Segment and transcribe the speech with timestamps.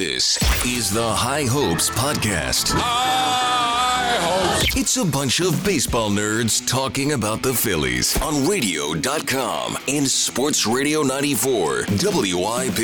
[0.00, 2.72] This is the High Hopes Podcast.
[2.74, 4.74] High hopes.
[4.74, 11.02] It's a bunch of baseball nerds talking about the Phillies on radio.com and Sports Radio
[11.02, 12.78] 94 WIP.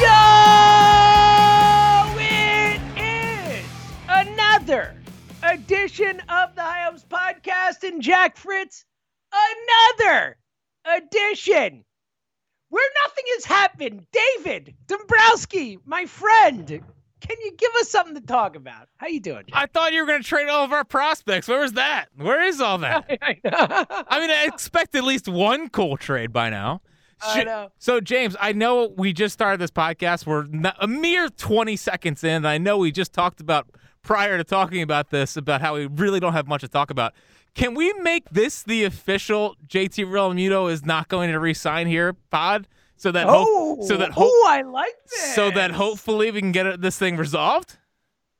[0.00, 0.16] Yo!
[2.18, 3.64] It is
[4.08, 4.96] another
[5.44, 8.84] edition of the High Hopes Podcast and Jack Fritz.
[9.32, 10.36] Another
[10.96, 11.84] edition
[12.70, 14.06] where nothing has happened.
[14.12, 16.66] David Dombrowski, my friend,
[17.20, 18.88] can you give us something to talk about?
[18.96, 19.44] How you doing?
[19.52, 21.46] I thought you were going to trade all of our prospects.
[21.48, 22.06] Where was that?
[22.16, 23.06] Where is all that?
[23.22, 23.36] I.
[24.08, 26.80] I mean, I expect at least one cool trade by now.
[27.22, 27.70] I know.
[27.78, 30.26] So, James, I know we just started this podcast.
[30.26, 30.46] We're
[30.80, 32.36] a mere 20 seconds in.
[32.36, 33.66] And I know we just talked about,
[34.02, 37.12] prior to talking about this, about how we really don't have much to talk about.
[37.54, 42.66] Can we make this the official JT Realmuto is not going to resign here pod?
[42.96, 45.34] So that, Oh, so that, oh, hope- oh, I like this.
[45.34, 47.76] so that hopefully we can get this thing resolved?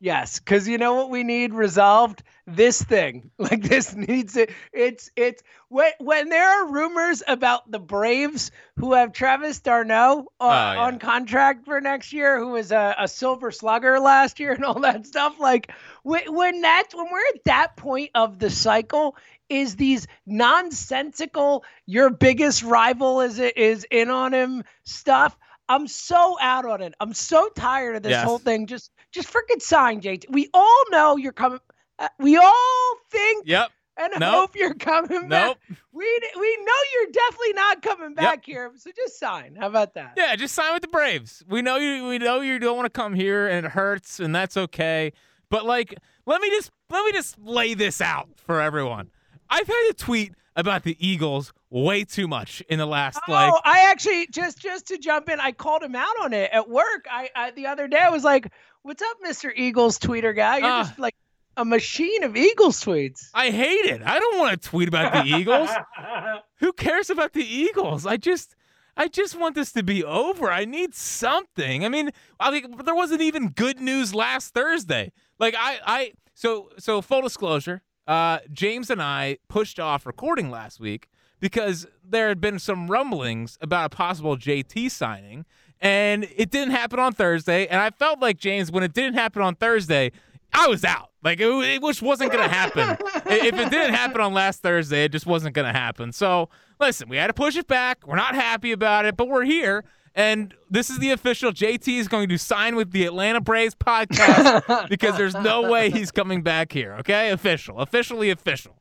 [0.02, 2.22] Yes, because you know what we need resolved?
[2.46, 3.30] This thing.
[3.38, 4.50] Like this needs it.
[4.72, 10.72] It's it's when when there are rumors about the Braves who have Travis d'Arnaud uh,
[10.74, 10.80] yeah.
[10.82, 14.80] on contract for next year, who was a, a silver slugger last year and all
[14.80, 15.40] that stuff.
[15.40, 19.16] Like when, when that's when we're at that point of the cycle,
[19.48, 25.36] is these nonsensical your biggest rival is is in on him stuff.
[25.70, 26.94] I'm so out on it.
[27.00, 28.24] I'm so tired of this Yes.
[28.24, 28.66] whole thing.
[28.66, 30.26] Just just freaking sign, JT.
[30.30, 31.60] We all know you're coming.
[31.98, 33.70] Uh, we all think Yep.
[33.96, 34.22] and Nope.
[34.34, 35.56] hope you're coming back.
[35.92, 36.04] We
[36.38, 38.72] we know you're definitely not coming back here.
[38.76, 39.54] So just sign.
[39.54, 40.14] How about that?
[40.16, 41.44] Yeah, just sign with the Braves.
[41.48, 42.06] We know you.
[42.08, 45.12] We know you don't want to come here, and it hurts, and that's okay.
[45.50, 45.94] But like,
[46.26, 49.10] let me just let me just lay this out for everyone.
[49.48, 53.52] I've had a tweet about the Eagles way too much in the last like.
[53.52, 56.68] oh, I actually just just to jump in, I called him out on it at
[56.68, 57.06] work.
[57.10, 60.58] I, I the other day I was like, "What's up, Mister Eagles tweeter guy?
[60.58, 60.82] You're Ah.
[60.84, 61.14] just like
[61.56, 64.02] a machine of Eagles tweets." I hate it.
[64.04, 65.70] I don't want to tweet about the Eagles.
[66.56, 68.04] Who cares about the Eagles?
[68.06, 68.54] I just
[68.96, 70.50] I just want this to be over.
[70.50, 71.84] I need something.
[71.84, 75.12] I mean, I mean there wasn't even good news last Thursday.
[75.38, 80.80] Like I I so so full disclosure, uh James and I pushed off recording last
[80.80, 85.46] week because there had been some rumblings about a possible JT signing
[85.80, 89.42] and it didn't happen on Thursday and I felt like James when it didn't happen
[89.42, 90.10] on Thursday,
[90.52, 91.10] I was out.
[91.22, 92.96] Like it, it just wasn't going to happen.
[93.26, 96.12] If it didn't happen on last Thursday, it just wasn't going to happen.
[96.12, 96.48] So
[96.80, 98.06] listen, we had to push it back.
[98.06, 99.84] We're not happy about it, but we're here.
[100.14, 101.52] And this is the official.
[101.52, 106.10] JT is going to sign with the Atlanta Braves podcast because there's no way he's
[106.10, 106.94] coming back here.
[107.00, 108.76] Okay, official, officially official.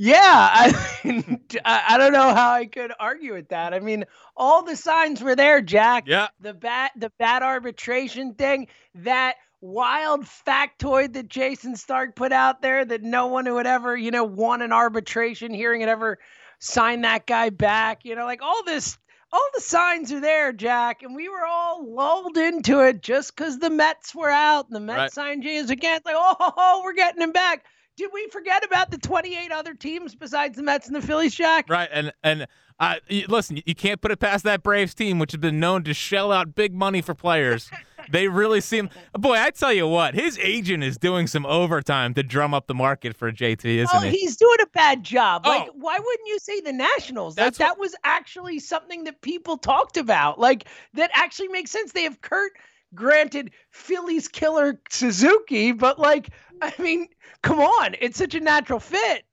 [0.00, 3.74] Yeah, I, mean, I I don't know how I could argue with that.
[3.74, 4.04] I mean,
[4.36, 6.04] all the signs were there, Jack.
[6.06, 6.28] Yeah.
[6.40, 12.84] The bat, the bat arbitration thing, that wild factoid that Jayson Stark put out there
[12.84, 16.18] that no one who had ever, you know, won an arbitration hearing had ever
[16.60, 18.04] signed that guy back.
[18.04, 18.98] You know, like all this,
[19.32, 23.58] all the signs are there, Jack, and we were all lulled into it just because
[23.58, 25.12] the Mets were out and the Mets Right.
[25.12, 25.96] signed James again.
[25.98, 27.64] It's like, oh, ho, ho, we're getting him back.
[27.96, 31.66] Did we forget about the 28 other teams besides the Mets and the Phillies, Jack?
[31.68, 32.46] Right, and and
[32.80, 32.96] uh,
[33.28, 36.30] listen, you can't put it past that Braves team, which has been known to shell
[36.30, 37.70] out big money for players.
[38.10, 38.90] they really seem.
[39.12, 42.74] Boy, I tell you what, his agent is doing some overtime to drum up the
[42.74, 44.10] market for JT, isn't Oh, he?
[44.10, 45.46] he's doing a bad job.
[45.46, 45.72] Like, Oh.
[45.74, 47.36] why wouldn't you say the Nationals?
[47.36, 50.38] Like, what- that was actually something that people talked about.
[50.38, 50.64] Like,
[50.94, 51.92] that actually makes sense.
[51.92, 52.52] They have Kurt,
[52.94, 56.30] granted, Phillies killer Suzuki, but like,
[56.62, 57.08] I mean,
[57.42, 59.24] come on, it's such a natural fit.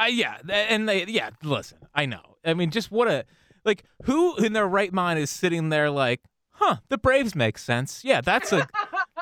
[0.00, 1.30] Uh, yeah, and they, yeah.
[1.42, 2.36] Listen, I know.
[2.44, 3.24] I mean, just what a
[3.64, 3.84] like.
[4.04, 6.20] Who in their right mind is sitting there like,
[6.60, 6.76] huh?
[6.88, 8.04] The Braves make sense.
[8.04, 8.68] Yeah, that's a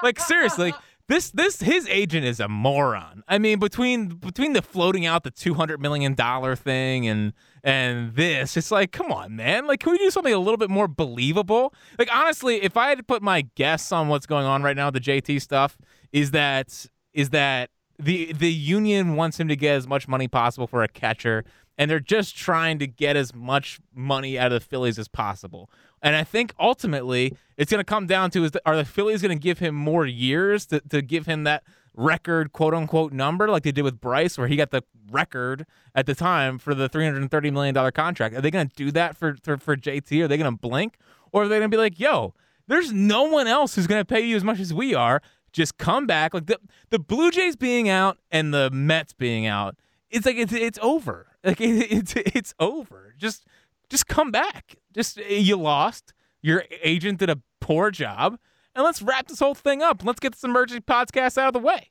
[0.02, 0.74] like seriously.
[1.08, 3.22] This this his agent is a moron.
[3.26, 7.32] I mean, between between the floating out the two hundred million dollar thing and
[7.64, 9.66] and this, it's like, come on, man.
[9.66, 11.72] Like, can we do something a little bit more believable?
[11.98, 14.90] Like, honestly, if I had to put my guess on what's going on right now,
[14.90, 15.78] the JT stuff
[16.12, 20.66] is that is that the the union wants him to get as much money possible
[20.66, 21.44] for a catcher,
[21.78, 25.70] and they're just trying to get as much money out of the Phillies as possible.
[26.02, 29.22] And I think ultimately it's going to come down to is that, are the Phillies
[29.22, 31.62] going to give him more years to, to give him that
[31.94, 36.06] record quote unquote number like they did with Bryce, where he got the record at
[36.06, 38.34] the time for the three hundred and thirty million dollar contract.
[38.34, 40.22] Are they going to do that for, for for JT?
[40.22, 40.98] Are they going to blink,
[41.32, 42.34] or are they going to be like, yo?
[42.68, 45.22] There's no one else who's going to pay you as much as we are.
[45.52, 46.34] Just come back.
[46.34, 46.60] Like the
[46.90, 49.76] the Blue Jays being out and the Mets being out,
[50.10, 51.27] it's like it's it's over.
[51.44, 53.14] Like it, it's it's over.
[53.16, 53.46] Just
[53.90, 54.76] just come back.
[54.92, 56.12] Just eh, you lost.
[56.42, 58.38] Your agent did a poor job,
[58.74, 60.04] and let's wrap this whole thing up.
[60.04, 61.90] Let's get this emergency podcast out of the way.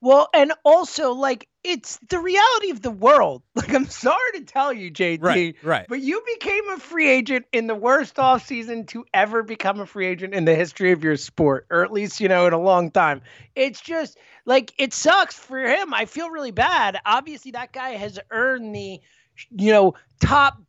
[0.00, 3.42] Well, and also like it's the reality of the world.
[3.56, 5.86] Like I'm sorry to tell you, JT, Right, right.
[5.88, 10.06] but you became a free agent in the worst offseason to ever become a free
[10.06, 12.90] agent in the history of your sport, or at least, you know, in a long
[12.90, 13.22] time.
[13.56, 15.92] It's just like it sucks for him.
[15.94, 17.00] I feel really bad.
[17.06, 19.00] Obviously, that guy has earned the,
[19.50, 20.62] you know, top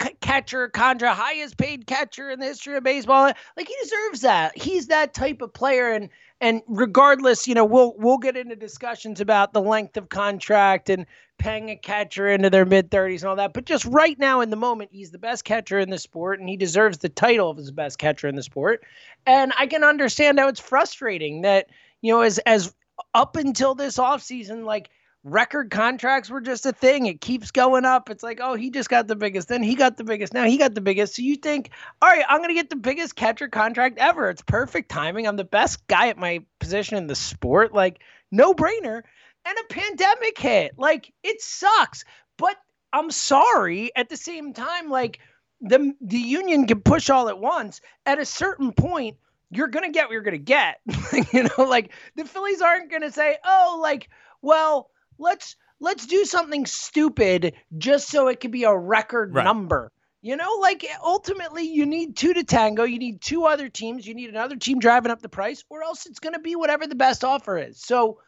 [0.00, 3.32] c- catcher contract, highest paid catcher in the history of baseball.
[3.56, 4.58] Like he deserves that.
[4.58, 6.10] He's that type of player and
[6.42, 11.06] and regardless, you know, we'll we'll get into discussions about the length of contract and
[11.38, 13.54] paying a catcher into their mid 30s and all that.
[13.54, 16.48] But just right now in the moment, he's the best catcher in the sport and
[16.48, 18.84] he deserves the title of his best catcher in the sport.
[19.24, 21.68] And I can understand how it's frustrating that,
[22.00, 22.74] you know, as as
[23.14, 24.90] up until this offseason, like
[25.24, 27.06] record contracts were just a thing.
[27.06, 28.10] It keeps going up.
[28.10, 29.48] It's like, oh, he just got the biggest.
[29.48, 30.34] Then he got the biggest.
[30.34, 31.16] Now he got the biggest.
[31.16, 31.70] So you think,
[32.00, 34.30] all right, I'm going to get the biggest catcher contract ever.
[34.30, 35.26] It's perfect timing.
[35.26, 37.72] I'm the best guy at my position in the sport.
[37.72, 39.02] Like, no brainer.
[39.44, 40.72] And a pandemic hit.
[40.76, 42.04] Like, it sucks.
[42.36, 42.56] But
[42.92, 43.94] I'm sorry.
[43.94, 45.20] At the same time, like,
[45.60, 47.80] the, the union can push all at once.
[48.06, 49.16] At a certain point,
[49.50, 50.80] you're going to get what you're going to get.
[51.32, 54.08] you know, like, the Phillies aren't going to say, oh, like,
[54.40, 54.90] well,
[55.22, 59.44] let's let's do something stupid just so it could be a record Right.
[59.44, 59.90] number.
[60.24, 62.84] You know, like ultimately you need two to tango.
[62.84, 64.06] You need two other teams.
[64.06, 66.86] You need another team driving up the price, or else it's going to be whatever
[66.86, 67.80] the best offer is.
[67.80, 68.18] So,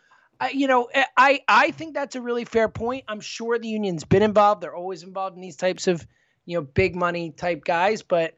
[0.41, 3.05] I you know, eh, I I think that's a really fair point.
[3.07, 4.61] I'm sure the union's been involved.
[4.61, 6.05] They're always involved in these types of
[6.47, 8.35] you know big money type guys, but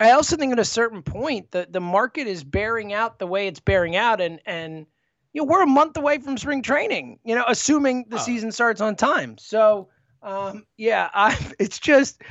[0.00, 3.46] I also think at a certain point the the market is bearing out the way
[3.46, 4.86] it's bearing out, and and
[5.32, 7.18] you know we're a month away from spring training.
[7.24, 8.20] You know, assuming the Oh.
[8.20, 9.36] season starts on time.
[9.38, 9.88] So
[10.22, 12.22] um, yeah, I it's just.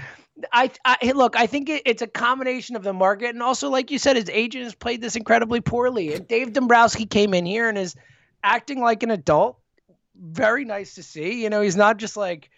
[0.54, 1.36] I, I look.
[1.36, 4.30] I think it, it's a combination of the market and also, like you said, his
[4.30, 6.14] agent has played this incredibly poorly.
[6.14, 7.94] And Dave Dombrowski came in here and is
[8.42, 9.58] acting like an adult.
[10.16, 11.44] Very nice to see.
[11.44, 12.50] You know, he's not just like,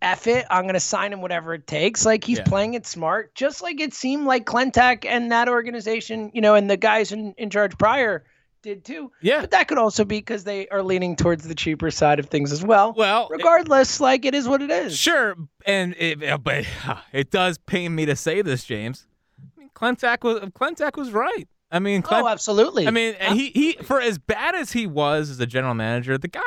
[0.00, 2.44] "F it, I'm going to sign him whatever it takes." Like he's Yeah.
[2.44, 6.70] playing it smart, just like it seemed like Klentak and that organization, you know, and
[6.70, 8.24] the guys in, in charge prior
[8.68, 9.10] did too.
[9.20, 9.40] Yeah.
[9.42, 12.52] But that could also be because they are leaning towards the cheaper side of things
[12.52, 12.94] as well.
[12.96, 14.96] Well, it- Regardless, like it is what it is.
[14.96, 15.34] Sure,
[15.66, 16.64] and it, but
[17.12, 19.06] it does pain me to say this, James.
[19.56, 21.48] I mean, Klentak was Klentak was right.
[21.70, 22.86] I mean, Oh, absolutely.
[22.86, 26.28] I mean, he he for as bad as he was as a general manager, the
[26.28, 26.40] guy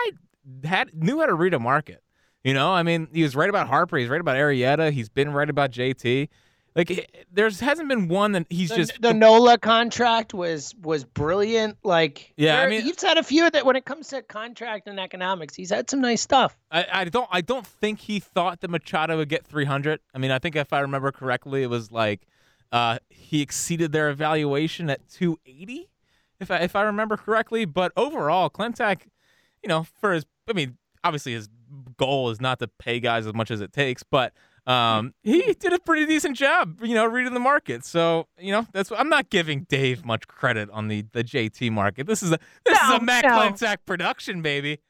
[0.63, 2.01] had knew how to read a market.
[2.43, 3.97] You know, I mean, he was right about Harper.
[3.97, 4.91] He's right about Arrieta.
[4.91, 6.27] He's been right about JT.
[6.75, 11.77] Like, there's hasn't been one that he's the, just the Nola contract was was brilliant.
[11.83, 14.21] Like, Yeah, I there- mean- he's had a few of that when it comes to
[14.21, 16.57] contract and economics, he's had some nice stuff.
[16.71, 19.99] I, I don't I don't think he thought that Machado would get 300.
[20.13, 22.21] I mean, I think if I remember correctly, it was like
[22.71, 25.89] uh, he exceeded their evaluation at 280,
[26.39, 27.65] if I if I remember correctly.
[27.65, 29.01] But overall, Klentak,
[29.61, 31.49] you know, for his I mean, obviously his
[31.97, 34.33] goal is not to pay guys as much as it takes, but
[34.67, 37.83] um, he did a pretty decent job, you know, reading the market.
[37.83, 42.05] So, you know, that's I'm not giving Dave much credit on the the JT market.
[42.07, 43.75] This is a this is a Matt no.
[43.85, 44.79] Production, baby.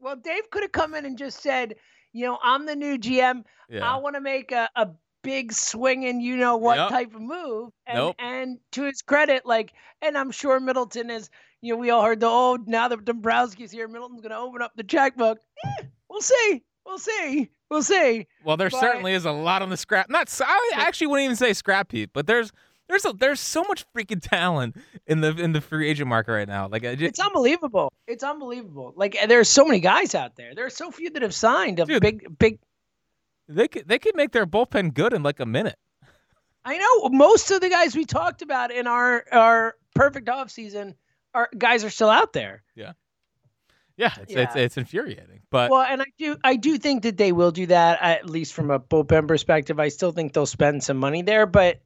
[0.00, 1.74] Well, Dave could have come in and just said,
[2.12, 3.42] you know, I'm the new GM.
[3.68, 3.90] Yeah.
[3.90, 4.88] I want to make a, a
[5.22, 6.88] big swinging, you know what Yep.
[6.90, 7.70] type of move.
[7.86, 8.16] And, Nope.
[8.18, 9.72] and to his credit, like,
[10.02, 11.28] and I'm sure Middleton is,
[11.60, 14.62] you know, we all heard the oh, now that Dombrowski's here, Middleton's going to open
[14.62, 15.38] up the checkbook.
[15.64, 16.62] Eh, we'll see.
[16.86, 17.50] We'll see.
[17.74, 18.28] We'll see.
[18.44, 20.08] Well, there But- certainly is a lot on the scrap.
[20.08, 22.52] Not I actually wouldn't even say scrap heap, but there's
[22.88, 24.76] there's a, there's so much freaking talent
[25.08, 26.68] in the in the free agent market right now.
[26.68, 27.92] Like just, It's unbelievable.
[28.06, 28.92] It's unbelievable.
[28.94, 30.54] Like there's so many guys out there.
[30.54, 32.00] There are so few that have signed of Dude.
[32.00, 32.58] big big
[33.48, 35.76] they could they could make their bullpen good in like a minute.
[36.64, 40.94] I know most of the guys we talked about in our our perfect off season
[41.34, 42.62] are guys are still out there.
[42.76, 42.92] Yeah,
[43.98, 44.62] it's it's, Yeah.
[44.62, 45.40] it's infuriating.
[45.50, 48.52] But Well, and I do I do think that they will do that at least
[48.54, 49.78] from a bullpen perspective.
[49.78, 51.80] I still think they'll spend some money there, but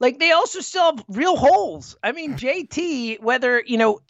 [0.00, 1.96] like they also still have real holes.
[2.02, 4.00] I mean, JT, whether you know,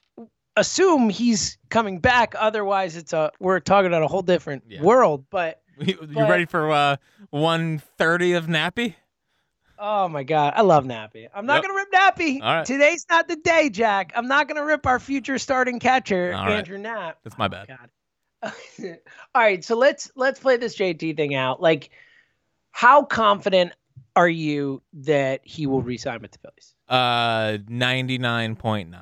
[0.56, 2.34] assume he's coming back.
[2.38, 4.82] Otherwise, it's a we're talking about a whole different Yeah.
[4.82, 5.24] world.
[5.30, 6.96] But you, you but- ready for uh
[7.30, 8.94] 130 of Nappy?
[9.82, 11.28] Oh my god, I love Nappy.
[11.34, 11.62] I'm not Yep.
[11.62, 12.40] gonna rip Nappy.
[12.40, 12.64] All right.
[12.64, 14.12] Today's not the day, Jack.
[14.14, 16.58] I'm not gonna rip our future starting catcher, All right.
[16.58, 17.18] Andrew Knapp.
[17.24, 17.68] That's my bad.
[17.68, 17.90] God.
[19.34, 21.60] All right, so let's let's play this JT thing out.
[21.60, 21.90] Like,
[22.70, 23.72] how confident
[24.16, 26.74] are you that he will resign with the Phillies?
[26.88, 28.94] Uh 99.9.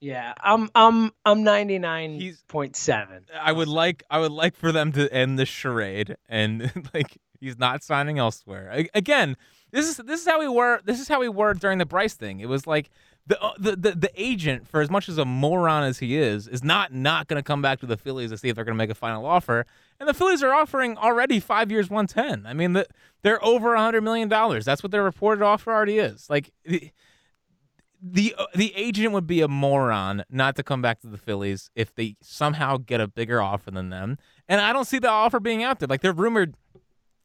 [0.00, 3.24] Yeah, I'm I'm I'm ninety nine point seven.
[3.38, 7.58] I would like I would like for them to end the charade and like He's
[7.58, 8.70] not signing elsewhere.
[8.72, 9.36] A- again,
[9.70, 10.80] this is this is how we were.
[10.84, 12.40] This is how we were during the Bryce thing.
[12.40, 12.90] It was like
[13.26, 16.48] the uh, the the, the agent, for as much as a moron as he is,
[16.48, 18.76] is not not going to come back to the Phillies to see if they're going
[18.76, 19.66] to make a final offer.
[20.00, 22.46] And the Phillies are offering already five years, one ten.
[22.46, 22.86] I mean, the,
[23.22, 24.64] they're over a hundred million dollars.
[24.64, 26.28] That's what their reported offer already is.
[26.28, 26.52] Like.
[26.64, 26.90] The,
[28.06, 31.70] the uh, the agent would be a moron not to come back to the Phillies
[31.74, 34.18] if they somehow get a bigger offer than them.
[34.46, 35.88] And I don't see the offer being out there.
[35.88, 36.54] Like they're rumored,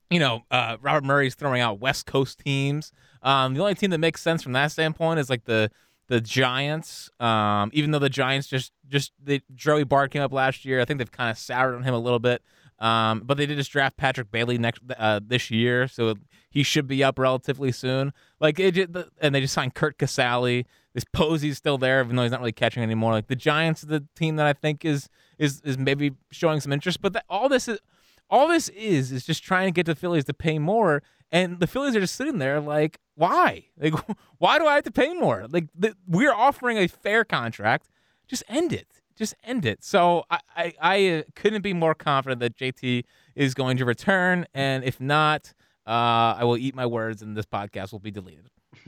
[0.10, 2.92] you know, uh, Robert Murray's throwing out West Coast teams.
[3.22, 5.72] Um, the only team that makes sense from that standpoint is like the
[6.08, 7.10] the Giants.
[7.20, 10.86] Um, even though the Giants just just they, Joey Bart came up last year, I
[10.86, 12.42] think they've kind of soured on him a little bit.
[12.80, 16.16] Um, but they did just draft Patrick Bailey next uh, this year, so
[16.50, 18.14] he should be up relatively soon.
[18.40, 18.78] Like it,
[19.22, 20.66] and they just signed Curt Casali.
[20.94, 23.12] This Posey's still there, even though he's not really catching anymore.
[23.12, 27.02] Like the Giants, the team that I think is is is maybe showing some interest.
[27.02, 27.80] But that, all this is
[28.30, 31.68] all this is is just trying to get the Phillies to pay more, and the
[31.68, 33.66] Phillies are just sitting there like, why?
[33.78, 33.94] Like,
[34.38, 35.48] why do I have to pay more?
[35.50, 37.90] Like, the, we're offering a fair contract.
[38.28, 39.84] Just end it just end it.
[39.84, 43.04] So I, I, I uh, couldn't be more confident that JT
[43.36, 45.54] is going to return, and if not,
[45.86, 48.50] uh, I will eat my words, and this podcast will be deleted.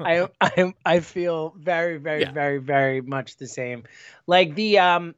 [0.00, 2.32] I, I I feel very very yeah.
[2.32, 3.84] very very much the same.
[4.26, 5.14] Like the um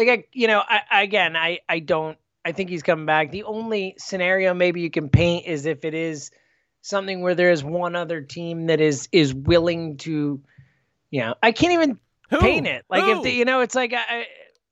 [0.00, 3.30] like I you know I again I I don't I think he's coming back.
[3.30, 6.30] The only scenario maybe you can paint is if it is
[6.82, 10.40] something where there is one other team that is is willing to
[11.10, 11.98] you know I can't even
[12.30, 12.38] who?
[12.38, 12.84] paint it.
[12.88, 13.18] Like Who?
[13.18, 14.26] if the, you know, it's like I,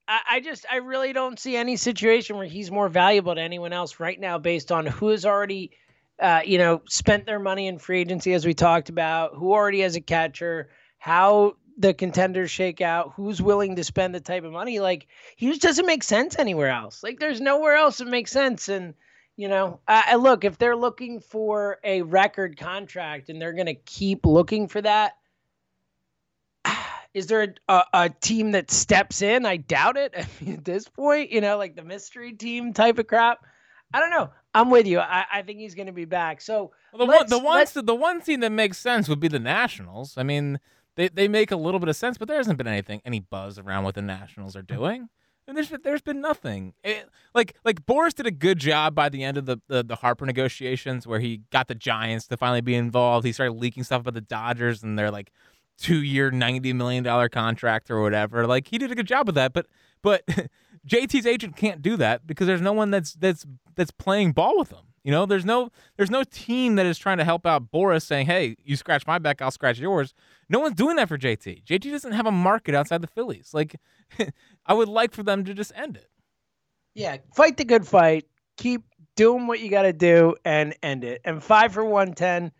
[0.07, 3.73] I, I just I really don't see any situation where he's more valuable to anyone
[3.73, 5.71] else right now based on who has already,
[6.19, 9.81] uh, you know, spent their money in free agency as we talked about, who already
[9.81, 14.51] has a catcher, how the contenders shake out, who's willing to spend the type of
[14.51, 14.79] money.
[14.79, 15.07] Like
[15.37, 17.01] he just doesn't make sense anywhere else.
[17.01, 18.93] Like there's nowhere else that makes sense and.
[19.35, 23.73] You know, I, look if they're looking for a record contract and they're going to
[23.73, 25.13] keep looking for that,
[27.13, 29.45] is there a, a, a, team that steps in?
[29.45, 30.13] I doubt it.
[30.17, 33.45] I mean, at this point, you know, like the mystery team type of crap.
[33.93, 34.29] I don't know.
[34.53, 34.99] I'm with you.
[34.99, 36.41] I, I think he's going to be back.
[36.41, 39.39] So well, the one the ones the one team that makes sense would be the
[39.39, 40.15] Nationals.
[40.17, 40.59] I mean,
[40.99, 43.57] they they make a little bit of sense, but there hasn't been anything any buzz
[43.57, 44.75] around what the Nationals are hmm.
[44.75, 45.09] doing.
[45.47, 46.73] And there's there's been nothing.
[46.83, 49.95] It, like like Boras did a good job by the end of the, the the
[49.95, 53.25] Harper negotiations, where he got the Giants to finally be involved.
[53.25, 55.31] He started leaking stuff about the Dodgers, and they're like
[55.79, 58.45] two year, $90 million contract or whatever.
[58.45, 59.65] Like he did a good job of that, but,
[60.01, 60.23] but
[60.87, 64.71] JT's agent can't do that because there's no one that's, that's, that's playing ball with
[64.71, 64.88] him.
[65.03, 68.25] You know, there's no there's no team that is trying to help out Boras saying,
[68.27, 70.13] "Hey, you scratch my back, I'll scratch yours."
[70.49, 71.63] No one's doing that for JT.
[71.63, 73.51] JT doesn't have a market outside the Phillies.
[73.53, 73.75] Like
[74.65, 76.09] I would like for them to just end it.
[76.93, 78.25] Yeah, fight the good fight.
[78.57, 78.83] Keep
[79.15, 81.21] doing what you got to do and end it.
[81.23, 82.51] And 5 for 110,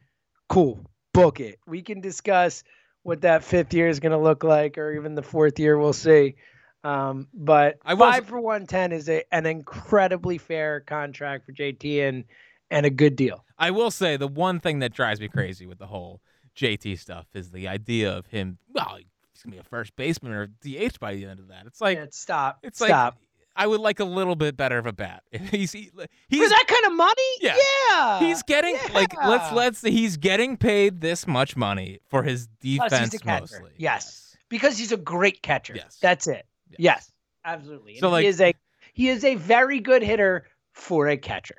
[0.47, 0.79] cool.
[1.13, 1.59] Book it.
[1.65, 2.63] We can discuss
[3.03, 5.77] what that fifth year is going to look like, or even the fourth year.
[5.77, 6.35] We'll see.
[6.83, 12.07] Um, but I five for one ten is a, an incredibly fair contract for JT
[12.07, 12.23] and
[12.71, 13.43] and a good deal.
[13.57, 16.21] I will say the one thing that drives me crazy with the whole
[16.55, 18.57] JT stuff is the idea of him.
[18.73, 21.65] Well, he's gonna be a first baseman or DH by the end of that.
[21.65, 22.59] It's like yeah, stop.
[22.63, 23.15] It's stop.
[23.15, 23.23] like
[23.55, 25.23] I would like a little bit better of a bat.
[25.51, 25.91] he's he,
[26.29, 27.21] he's for that kind of money.
[27.41, 27.57] Yeah,
[27.89, 28.19] yeah.
[28.19, 28.93] He's getting yeah.
[28.93, 33.71] like let's let's he's getting paid this much money for his defense mostly.
[33.77, 33.77] Yes.
[33.77, 34.37] yes.
[34.47, 35.73] because he's a great catcher.
[35.75, 36.45] Yes, that's it.
[36.69, 37.11] Yes, yes
[37.45, 37.97] absolutely.
[37.97, 38.53] so like, he is a
[38.93, 41.55] he is a very good hitter for a catcher.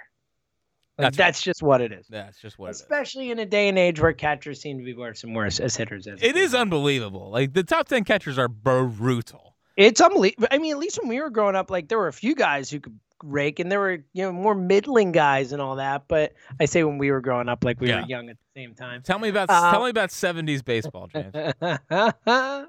[0.99, 2.07] Like, that's, that's just what it is.
[2.09, 5.25] That's just what Especially in a day and age where catchers seem to be worse
[5.25, 6.07] and worse as hitters.
[6.07, 7.31] As it is unbelievable.
[7.31, 9.57] Like the top 10 catchers are brutal.
[9.77, 10.49] It's unbelievable.
[10.51, 12.69] I mean, at least when we were growing up, like there were a few guys
[12.69, 16.05] who could rake, and there were you know more middling guys and all that.
[16.07, 18.03] But I say when we were growing up, like we yeah.
[18.03, 19.03] were young at the same time.
[19.03, 21.35] Tell me about uh, tell me about seventies baseball, James.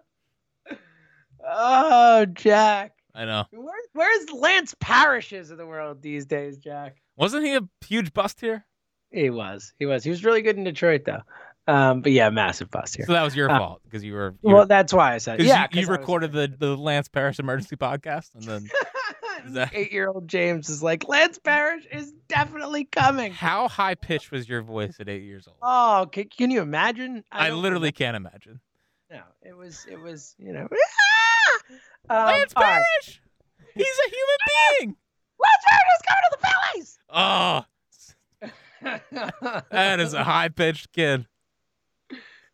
[1.51, 2.93] oh, Jack.
[3.13, 3.45] I know.
[3.51, 7.01] Where, where's Lance Parrishes of the world these days, Jack?
[7.17, 8.65] Wasn't he a huge bust here?
[9.11, 9.73] He was.
[9.77, 10.03] He was.
[10.03, 11.21] He was really good in Detroit, though.
[11.67, 13.05] Um, but yeah, massive bust here.
[13.05, 14.35] So that was your uh, fault because you were.
[14.41, 15.41] You well, were, that's why I said.
[15.41, 18.69] Yeah, you, you recorded the the Lance Parrish emergency podcast, and then
[19.53, 19.71] that...
[19.73, 23.31] eight-year-old James is like, Lance Parrish is definitely coming.
[23.31, 25.57] How high pitched was your voice at eight years old?
[25.61, 27.23] Oh, can, can you imagine?
[27.31, 27.97] I, I literally know.
[27.97, 28.59] can't imagine.
[29.11, 30.67] No, it was it was you know.
[32.09, 33.19] um, Lance Parrish, right.
[33.75, 34.37] he's a human
[34.79, 34.95] being.
[35.37, 36.99] Lance Parrish is coming to the Phillies.
[37.09, 37.65] Oh,
[39.71, 41.25] that is a high pitched kid.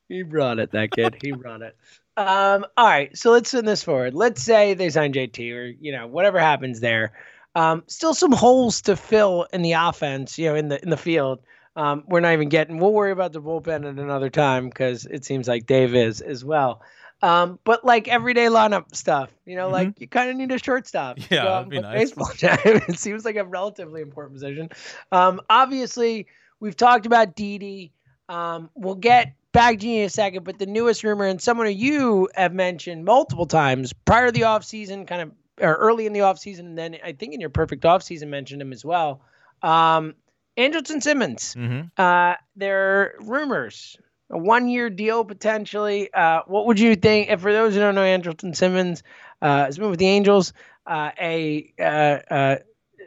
[0.09, 1.17] He brought it, that kid.
[1.21, 1.75] He brought it.
[2.15, 4.15] Um, all right, so let's send this forward.
[4.15, 7.11] Let's say they sign JT or, you know, whatever happens there.
[7.53, 10.97] Um, still some holes to fill in the offense, you know, in the in the
[10.97, 11.39] field.
[11.77, 12.79] Um, we're not even getting.
[12.79, 16.43] We'll worry about the bullpen at another time because it seems like Dave is as
[16.43, 16.81] well.
[17.21, 19.73] Um, but like everyday lineup stuff, you know, mm-hmm.
[19.73, 21.19] like you kind of need a shortstop.
[21.31, 22.11] Yeah, that'd be nice.
[22.11, 24.69] Baseball it seems like a relatively important position.
[25.11, 26.25] Um, obviously,
[26.59, 27.91] we've talked about Didi.
[28.27, 31.71] Um, we'll get back to you in a second, but the newest rumor and someone
[31.75, 36.19] you have mentioned multiple times prior to the offseason, kind of or early in the
[36.21, 39.21] offseason, and then I think in your perfect offseason mentioned him as well.
[39.61, 40.15] Um,
[40.57, 41.55] Andrelton Simmons.
[41.55, 42.01] Mm-hmm.
[42.01, 43.97] Uh, there are rumors
[44.29, 46.13] a one year deal potentially.
[46.13, 47.29] Uh, what would you think?
[47.29, 49.03] If for those who don't know, Andrelton Simmons
[49.41, 50.53] uh, has been with the Angels,
[50.85, 52.55] uh, a uh, uh,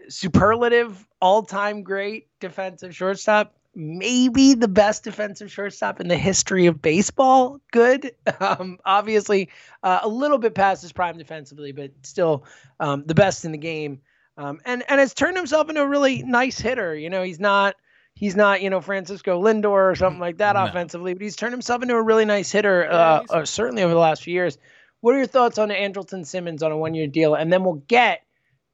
[0.09, 3.55] superlative, all time great defensive shortstop.
[3.73, 7.61] Maybe the best defensive shortstop in the history of baseball.
[7.73, 8.13] Good.
[8.41, 9.51] Um, obviously,
[9.83, 12.45] uh, a little bit past his prime defensively, but still
[12.81, 14.01] um, the best in the game.
[14.37, 16.95] Um, and and has turned himself into a really nice hitter.
[16.95, 17.77] You know, he's not
[18.15, 20.67] he's not, you know, Francisco Lindor or something like that no.
[20.67, 24.01] offensively, but he's turned himself into a really nice hitter, uh, uh, certainly over the
[24.01, 24.59] last few years.
[25.01, 27.35] What are your thoughts on Andrelton Simmons on a one year deal?
[27.35, 28.23] And then we'll get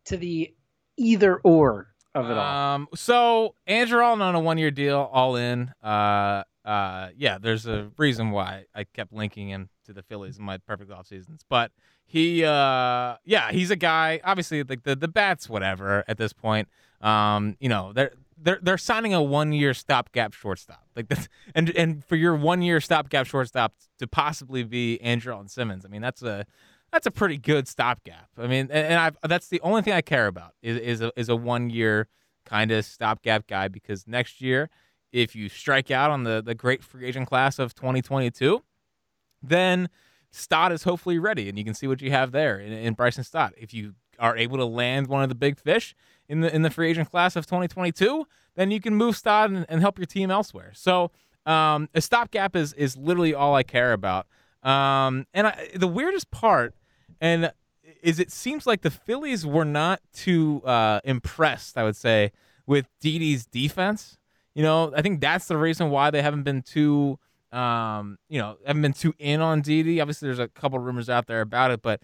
[0.06, 0.52] to the
[0.96, 2.74] either or of it all.
[2.74, 5.72] Um, so Andrew on a one year deal, all in.
[5.82, 10.44] Uh, uh, yeah, there's a reason why I kept linking him to the Phillies in
[10.44, 11.44] my perfect off seasons.
[11.48, 11.70] But
[12.06, 14.20] he, uh, yeah, he's a guy.
[14.24, 16.04] Obviously, like the the bats, whatever.
[16.06, 16.68] At this point,
[17.00, 20.86] um, you know, they're they're they're signing a one year stopgap shortstop.
[20.94, 25.84] Like that's and and for your one year stopgap shortstop to possibly be Andrelton Simmons.
[25.84, 26.46] I mean, that's a
[26.92, 28.28] that's a pretty good stopgap.
[28.38, 31.12] I mean, and, and I that's the only thing I care about is is a,
[31.16, 32.08] is a one year
[32.44, 34.70] kind of stopgap guy because next year,
[35.12, 38.62] if you strike out on the the great free agent class of 2022,
[39.42, 39.88] then
[40.36, 43.24] Stott is hopefully ready, and you can see what you have there in, in Bryson
[43.24, 43.54] Stott.
[43.56, 45.94] If you are able to land one of the big fish
[46.28, 49.66] in the in the free agent class of 2022, then you can move Stott and,
[49.68, 50.72] and help your team elsewhere.
[50.74, 51.10] So
[51.44, 54.26] um, a stopgap is is literally all I care about.
[54.62, 56.74] Um, and I, the weirdest part,
[57.20, 57.52] and
[58.02, 61.78] is it seems like the Phillies were not too uh, impressed.
[61.78, 62.32] I would say
[62.66, 64.18] with Didi's defense.
[64.54, 67.18] You know, I think that's the reason why they haven't been too,
[67.56, 70.00] um, you know, haven't been too in on Didi.
[70.00, 72.02] Obviously, there's a couple rumors out there about it, but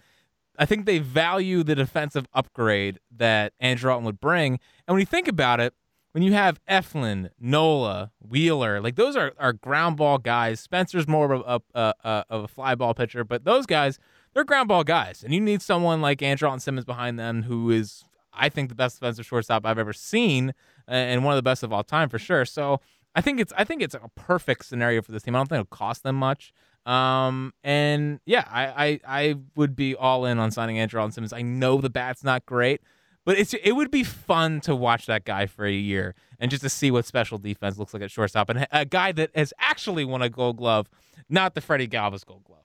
[0.57, 4.59] I think they value the defensive upgrade that Andrelton would bring.
[4.87, 5.73] And when you think about it,
[6.11, 10.59] when you have Eflin, Nola, Wheeler, like those are, are ground ball guys.
[10.59, 13.97] Spencer's more of a, a, a, of a fly ball pitcher, but those guys,
[14.33, 15.23] they're ground ball guys.
[15.23, 18.99] And you need someone like Andrelton Simmons behind them who is, I think, the best
[18.99, 20.53] defensive shortstop I've ever seen
[20.87, 22.45] and one of the best of all time for sure.
[22.45, 22.79] So
[23.15, 25.35] I think it's I think it's a perfect scenario for this team.
[25.35, 26.53] I don't think it'll cost them much.
[26.85, 31.31] Um, and yeah, I, I, I would be all in on signing Andrelton Simmons.
[31.31, 32.81] I know the bat's not great,
[33.25, 36.63] but it's it would be fun to watch that guy for a year and just
[36.63, 40.03] to see what special defense looks like at shortstop and a guy that has actually
[40.03, 40.89] won a Gold Glove,
[41.29, 42.59] not the Freddie Galvis Gold Glove.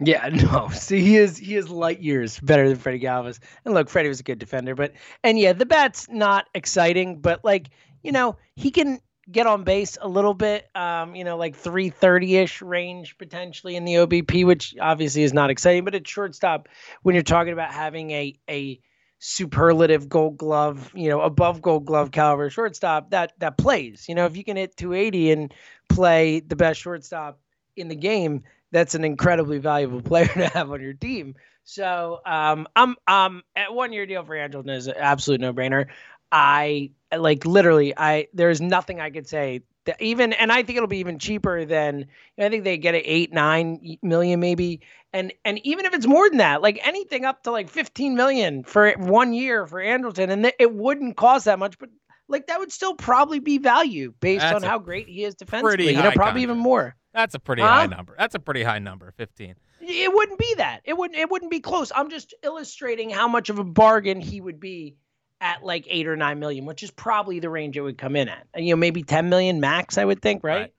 [0.00, 0.68] Yeah, no.
[0.70, 3.40] See, he is he is light years better than Freddie Galvis.
[3.64, 7.44] And look, Freddie was a good defender, but and yeah, the bat's not exciting, but
[7.44, 7.68] like
[8.02, 12.36] you know, he can get on base a little bit, um, you know, like 330
[12.36, 16.68] ish range potentially in the OBP, which obviously is not exciting, but at shortstop,
[17.02, 18.80] when you're talking about having a, a,
[19.20, 24.04] superlative gold glove, you know, above gold glove caliber shortstop that that plays.
[24.06, 25.54] You know, if you can hit 280 and
[25.88, 27.40] play the best shortstop
[27.74, 31.36] in the game, that's an incredibly valuable player to have on your team.
[31.64, 35.86] So um, I'm um at one year deal for Angel is an absolute no brainer.
[36.34, 40.88] I like literally I there's nothing I could say that even and I think it'll
[40.88, 44.80] be even cheaper than I think they get it eight nine million maybe.
[45.12, 48.64] And and even if it's more than that like anything up to like 15 million
[48.64, 51.88] for one year for Andrelton and th- it wouldn't cost that much but
[52.26, 55.94] like that would still probably be value based That's on how great he is defensively.
[55.94, 56.96] you know probably even more.
[57.12, 57.68] That's a pretty huh?
[57.68, 58.16] high number.
[58.18, 59.54] That's a pretty high number 15
[59.86, 60.80] it wouldn't be that.
[60.84, 61.92] It wouldn't it wouldn't be close.
[61.94, 64.96] I'm just illustrating how much of a bargain he would be
[65.40, 68.28] at like eight or nine million, which is probably the range it would come in
[68.28, 68.46] at.
[68.56, 70.60] You know, maybe ten million max, I would think, right?
[70.60, 70.74] right.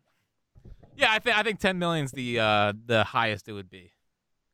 [0.97, 3.91] Yeah, I think I think ten million is the uh, the highest it would be.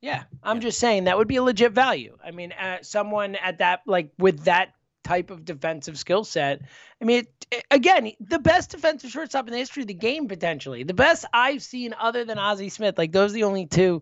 [0.02, 0.64] Yeah, I'm yeah.
[0.64, 2.18] just saying that would be a legit value.
[2.24, 6.62] I mean, uh, someone at that like with that type of defensive skill set.
[7.02, 10.28] I mean, it, it, again, the best defensive shortstop in the history of the game,
[10.28, 12.98] potentially the best I've seen, other than Ozzie Smith.
[12.98, 14.02] Like those are the only two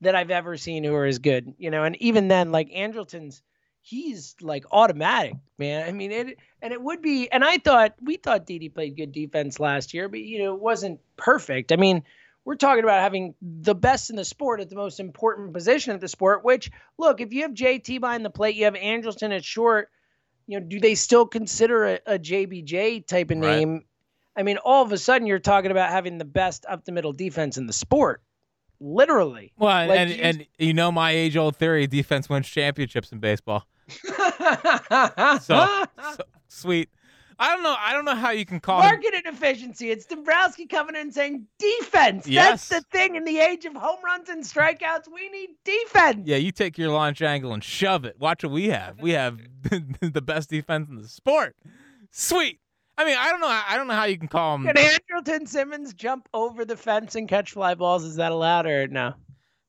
[0.00, 1.54] that I've ever seen who are as good.
[1.58, 3.42] You know, and even then, like Andrelton's
[3.82, 5.88] he's like automatic, man.
[5.88, 7.30] I mean, it and it would be.
[7.30, 10.60] And I thought we thought Didi played good defense last year, but you know, it
[10.60, 11.72] wasn't perfect.
[11.72, 12.02] I mean,
[12.44, 16.00] we're talking about having the best in the sport at the most important position of
[16.00, 16.44] the sport.
[16.44, 19.90] Which, look, if you have JT behind the plate, you have Andrelton at short.
[20.46, 23.58] you know, do they still consider a, a JBJ type of Right.
[23.58, 23.84] name?
[24.36, 27.12] I mean, all of a sudden you're talking about having the best up the middle
[27.12, 28.22] defense in the sport,
[28.80, 29.52] literally.
[29.58, 33.12] Well, and, Like, and, you- and you know my age old theory: defense wins championships
[33.12, 33.66] in baseball.
[35.42, 35.84] So,
[36.16, 36.88] so sweet.
[37.38, 37.74] I don't know.
[37.78, 38.86] I don't know how you can call him.
[38.88, 39.90] Market inefficiency.
[39.90, 42.26] It's Dombrowski coming in saying defense.
[42.28, 42.68] Yes.
[42.68, 45.04] That's the thing in the age of home runs and strikeouts.
[45.12, 46.26] We need defense.
[46.26, 48.16] Yeah, you take your launch angle and shove it.
[48.18, 49.00] Watch what we have.
[49.00, 51.56] We have the best defense in the sport.
[52.10, 52.60] Sweet.
[53.00, 53.46] I mean, I don't know.
[53.48, 54.64] I don't know how you can call him.
[54.64, 58.04] Can Andrelton Simmons jump over the fence and catch fly balls?
[58.04, 59.14] Is that allowed or no?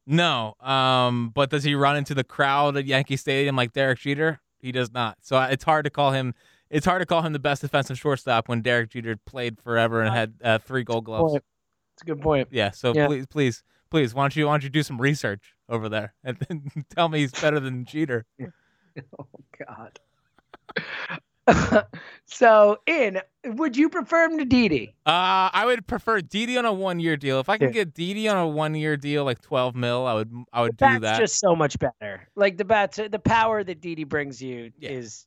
[0.06, 0.56] No.
[0.60, 4.42] Um, but does he run into the crowd at Yankee Stadium like Derek Jeter?
[4.60, 5.18] He does not.
[5.22, 6.34] So it's hard to call him.
[6.70, 10.14] It's hard to call him the best defensive shortstop when Derek Jeter played forever and
[10.14, 11.36] had uh, three Gold Gloves.
[11.36, 12.50] It's a good point.
[12.52, 12.72] Yeah.
[12.72, 13.08] So Yeah.
[13.08, 16.38] please, please, please, why don't you why don't you do some research over there and
[16.90, 18.26] tell me he's better than Jeter?
[19.18, 19.26] Oh
[19.66, 20.00] God.
[22.26, 24.96] so, in would you prefer him to Didi?
[25.06, 27.40] Uh, I would prefer Didi on a one-year deal.
[27.40, 27.74] If I can Yeah.
[27.74, 31.18] get Didi on a one-year deal, like twelve mil, I would I would do that.
[31.18, 32.28] just so much better.
[32.36, 34.92] Like the bats, the power that Didi brings you Yeah.
[34.92, 35.26] is,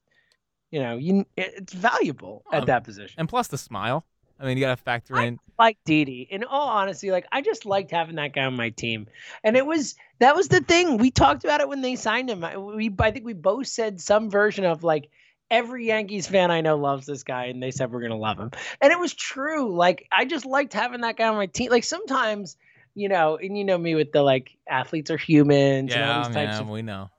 [0.71, 3.15] you know, you it's valuable Oh, at that position.
[3.19, 4.05] and plus the smile.
[4.39, 5.39] I mean, you got to factor in.
[5.59, 6.27] like Didi.
[6.31, 9.07] In all honesty, like I just liked having that guy on my team,
[9.43, 12.45] and it was that was the thing we talked about it when they signed him.
[12.77, 15.09] We I think we both said some version of like
[15.55, 18.51] every Yankees fan I know loves this guy, and they said we're gonna love him,
[18.81, 19.75] and it was true.
[19.77, 21.71] Like I just liked having that guy on my team.
[21.71, 22.57] Like sometimes.
[22.97, 26.27] You know, and you know me with the like athletes are humans and all Yeah,
[26.27, 27.11] these types yeah, of we know.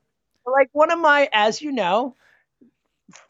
[0.46, 2.14] like one of my as you know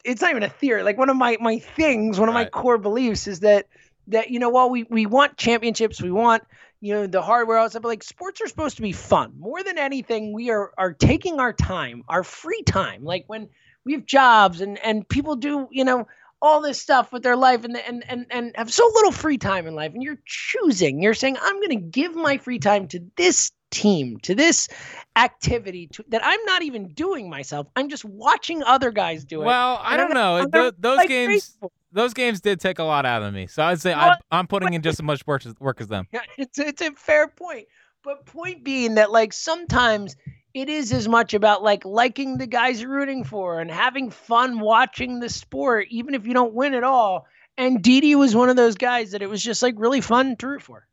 [0.03, 2.77] it's not even a theory like one of my my things one of my core
[2.77, 3.67] beliefs is that
[4.07, 6.43] that you know while we we want championships we want
[6.81, 9.63] you know the hardware all stuff but like sports are supposed to be fun more
[9.63, 13.49] than anything we are are taking our time our free time like when
[13.87, 16.05] we have jobs and and people do you know
[16.41, 19.65] all this stuff with their life and and and, and have so little free time
[19.65, 22.99] in life and you're choosing you're saying i'm going to give my free time to
[23.15, 24.69] this team to this
[25.15, 29.45] activity to, that i'm not even doing myself i'm just watching other guys do it
[29.45, 30.35] Well, I I'm don't know.
[30.37, 31.71] I'm Th- those like games, baseball.
[31.91, 33.47] those games did take a lot out of me.
[33.47, 36.07] So I'd say I, I'm putting in just as much work as, work as them.
[36.13, 37.67] Yeah, it's it's a fair point.
[38.03, 40.15] But point being that like sometimes
[40.57, 44.59] it is as much about like liking the guys you're rooting for and having fun
[44.59, 47.27] watching the sport, even if you don't win at all.
[47.57, 50.47] And Didi was one of those guys that it was just like really fun to
[50.47, 50.87] root for.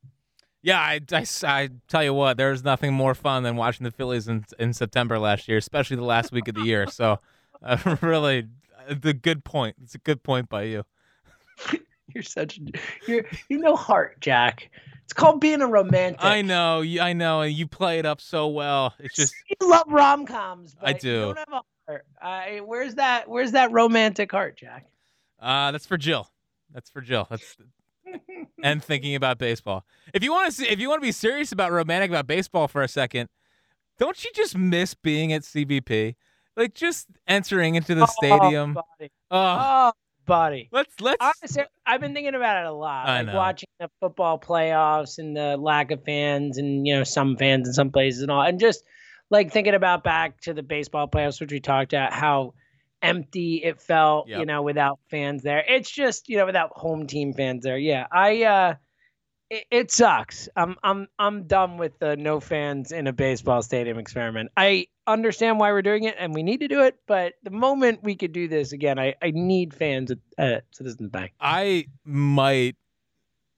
[0.63, 1.01] Yeah, I
[1.43, 5.19] I tell you what, there's nothing more fun than watching the Phillies in in September
[5.19, 6.87] last year, especially the last week of the year.
[6.91, 7.21] So,
[7.63, 8.49] uh, really,
[8.89, 9.77] the good point.
[9.83, 10.85] It's a good point by you.
[12.15, 12.63] You're such a
[13.09, 14.71] you're you know heart, Jack.
[15.05, 16.25] It's called being a romantic.
[16.25, 18.95] I know, I know, and you play it up so well.
[18.99, 20.75] It's just you love rom coms.
[20.83, 21.21] I You do.
[21.27, 22.07] don't have a heart.
[22.21, 23.29] I, where's that?
[23.29, 24.87] Where's that romantic heart, Jack?
[25.41, 26.31] uh, that's for Jill.
[26.73, 27.27] That's for Jill.
[27.31, 27.57] That's
[28.63, 29.85] and thinking about baseball.
[30.15, 32.67] If you want to see, if you want to be serious about romantic about baseball
[32.69, 33.29] for a second,
[33.99, 36.15] don't you just miss being at CBP?
[36.57, 38.77] Like just entering into the stadium.
[38.79, 39.11] Oh, buddy.
[39.31, 39.93] Oh, Oh,
[40.25, 40.69] buddy.
[40.73, 41.19] let's let's.
[41.21, 43.09] Honestly, I've been thinking about it a lot.
[43.09, 43.37] I like know.
[43.37, 47.75] watching the football playoffs and the lack of fans and you know some fans in
[47.75, 48.85] some places and all, and just
[49.31, 52.55] like thinking about back to the baseball playoffs, which we talked about how
[53.03, 55.63] empty it felt, you know, without fans there.
[55.67, 57.79] It's just you know without home team fans there.
[57.79, 58.43] Yeah, I.
[58.45, 58.75] uh
[59.71, 60.49] it, sucks.
[60.57, 64.51] I'm I'm I'm done with the no fans in a baseball stadium experiment.
[64.57, 68.03] I understand why we're doing it and we need to do it, but the moment
[68.03, 71.33] we could do this again, I, I need fans at, at Citizens Bank.
[71.41, 72.77] I might.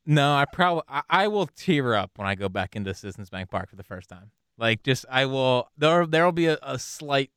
[0.04, 3.50] No, I probably I, I will tear up when I go back into Citizens Bank
[3.50, 4.30] Park for the first time.
[4.59, 5.68] Like, just I will.
[5.76, 7.30] There there will be a, a slight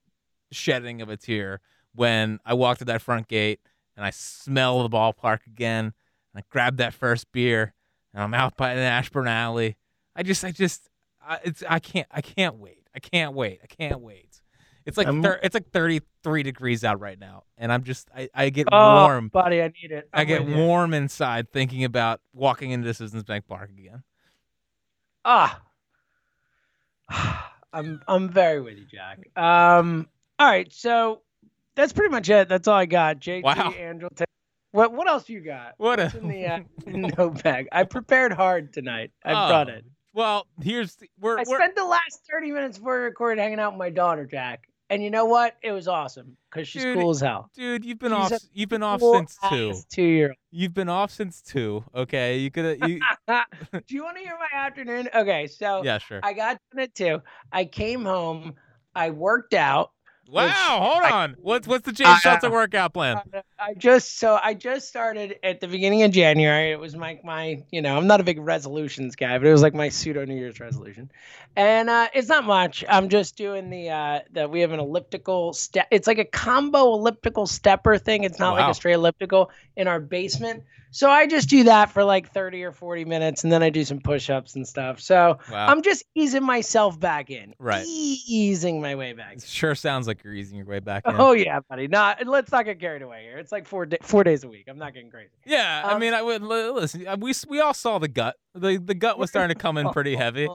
[0.52, 1.62] shedding of a tear
[1.94, 3.60] when I walk to that front gate
[3.96, 5.94] and I smell the ballpark again.
[6.34, 7.74] And I grab that first beer
[8.16, 9.78] I'm out by the Ashburn Alley.
[10.16, 10.90] I just I just
[11.22, 12.88] I, it's I can't I can't wait.
[12.96, 13.60] I can't wait.
[13.64, 14.42] I can't wait.
[14.86, 18.50] It's like thir- it's like 33 degrees out right now, and I'm just I, I
[18.50, 19.28] get Oh, warm.
[19.28, 20.10] buddy, I need it.
[20.12, 20.58] I I'm get with you.
[20.58, 24.04] warm inside thinking about walking into the Citizens Bank Park again.
[25.24, 25.62] Ah,
[27.74, 29.20] I'm I'm very with you, Jack.
[29.38, 30.08] Um,
[30.40, 31.22] all right, so
[31.76, 32.50] that's pretty much it.
[32.50, 33.20] That's all I got.
[33.20, 33.72] JT, Wow.
[33.76, 34.00] Tim.
[34.72, 35.74] What what else you got?
[35.78, 36.60] What a- in the uh,
[37.18, 37.68] note bag?
[37.72, 39.12] I prepared hard tonight.
[39.26, 39.86] I brought Oh, it.
[40.14, 43.60] Well, here's the, we're, I we're spent the last 30 minutes before we recorded hanging
[43.60, 44.64] out with my daughter, Jack.
[44.92, 45.56] And you know what?
[45.62, 47.52] It was awesome because she's Dude, cool as hell.
[47.56, 47.86] dude.
[47.86, 48.42] You've been She's off.
[48.52, 49.70] You've been off Cool since two.
[49.70, 50.36] ass Two-year-old.
[50.50, 51.84] You've been off since two.
[51.94, 52.80] Okay, you could.
[52.88, 55.10] You, Do you want to hear my afternoon?
[55.14, 56.20] Okay, so yeah, sure.
[56.24, 57.22] I got done at two.
[57.52, 58.56] I came home.
[58.96, 59.92] I worked out.
[60.32, 61.36] Wow, Which hold I- on.
[61.42, 63.22] What's what's the James I- Shelton workout plan?
[63.60, 66.72] I just so I just started at the beginning of January.
[66.72, 69.62] It was my my you know I'm not a big resolutions guy, but it was
[69.62, 71.12] like my pseudo New Year's resolution,
[71.56, 72.86] and uh, it's not much.
[72.88, 75.88] I'm just doing the uh the we have an elliptical step.
[75.90, 78.24] It's like a combo elliptical stepper thing.
[78.24, 80.64] It's not like a straight elliptical in our basement.
[80.92, 83.84] So I just do that for like 30 or 40 minutes, and then I do
[83.84, 85.00] some push-ups and stuff.
[85.00, 85.68] So Wow.
[85.68, 87.86] I'm just easing myself back in, Right.
[87.88, 89.34] Easing my way back.
[89.38, 91.14] It sure sounds like you're easing your way back in.
[91.16, 91.88] Oh yeah, buddy.
[91.88, 93.38] Not let's not get carried away here.
[93.38, 94.66] It's like four da- four days a week.
[94.68, 95.30] I'm not getting crazy.
[95.46, 97.08] Yeah, I Um, mean, I would li- listen.
[97.08, 98.36] uh, We we all saw the gut.
[98.56, 100.48] The the gut was starting to come in pretty heavy.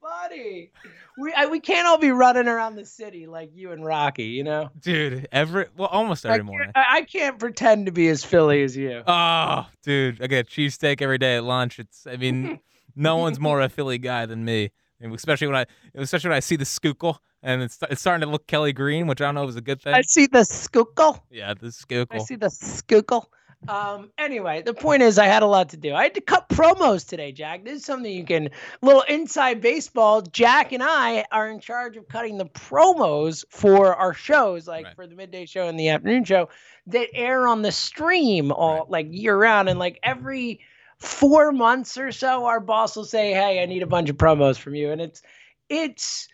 [0.00, 0.70] buddy.
[1.18, 4.24] We I, we can't all be running around the city like you and Rocky.
[4.24, 4.70] You know.
[4.80, 6.72] Dude, every well, almost every can't, morning.
[6.74, 9.02] I, I can't pretend to be as Philly as you.
[9.06, 11.78] Oh, dude, I get cheesesteak every day at lunch.
[11.78, 12.60] It's, I mean,
[12.96, 14.70] no one's more a Philly guy than me.
[15.00, 18.46] Especially when I, especially when I see the Schuylkill and it's, it's starting to look
[18.46, 19.94] Kelly Green, which I don't know is a good thing.
[19.94, 21.22] I see the Schuylkill.
[21.30, 22.20] yeah, the Schuylkill.
[22.20, 23.30] I see the Schuylkill.
[23.68, 24.10] Um.
[24.16, 25.92] Anyway, the point is, I had a lot to do.
[25.94, 27.64] I had to cut promos today, Jack.
[27.64, 30.22] This is something you can little inside baseball.
[30.22, 34.94] Jack and I are in charge of cutting the promos for our shows, like Right.
[34.94, 36.48] for the midday show and the afternoon show,
[36.86, 38.90] that air on the stream all Right.
[38.90, 39.68] like year round.
[39.68, 40.60] And like every
[40.98, 44.58] four months or so, our boss will say, "Hey, I need a bunch of promos
[44.58, 45.22] from you," and it's
[45.68, 46.28] it's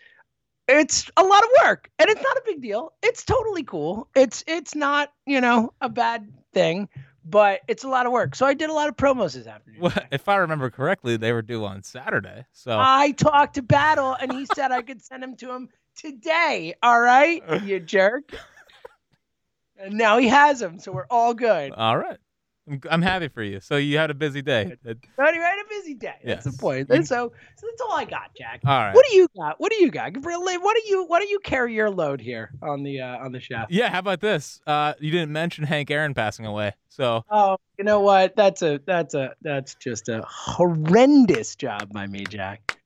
[0.67, 4.45] it's a lot of work and it's not a big deal it's totally cool it's
[4.47, 6.87] it's not you know a bad thing
[7.25, 8.35] but it's a lot of work.
[8.35, 9.81] So i did a lot of promos this afternoon.
[9.81, 12.45] Well, if I remember correctly, they were due on Saturday.
[12.51, 12.77] So.
[12.79, 16.99] I talked to battle and he said i could send him to him today all
[16.99, 18.33] right you jerk.
[19.75, 21.73] And now he has them so we're all good.
[21.73, 22.17] All right,
[22.69, 23.59] I'm, I'm happy for you.
[23.59, 24.61] So you had a busy day.
[24.85, 26.43] Anyway, I had a busy day Yes.
[26.43, 28.95] that's the point You- so, so that's all i got jack all right.
[28.95, 31.39] what do you got what do you got Really, what do you what do you
[31.39, 34.61] carry your load here on the uh on the show Yeah, how about this?
[34.65, 36.73] Uh, you didn't mention Hank Aaron passing away.
[36.89, 38.35] So Oh, you know what?
[38.35, 42.79] That's a that's a that's just a horrendous job by me, Jack.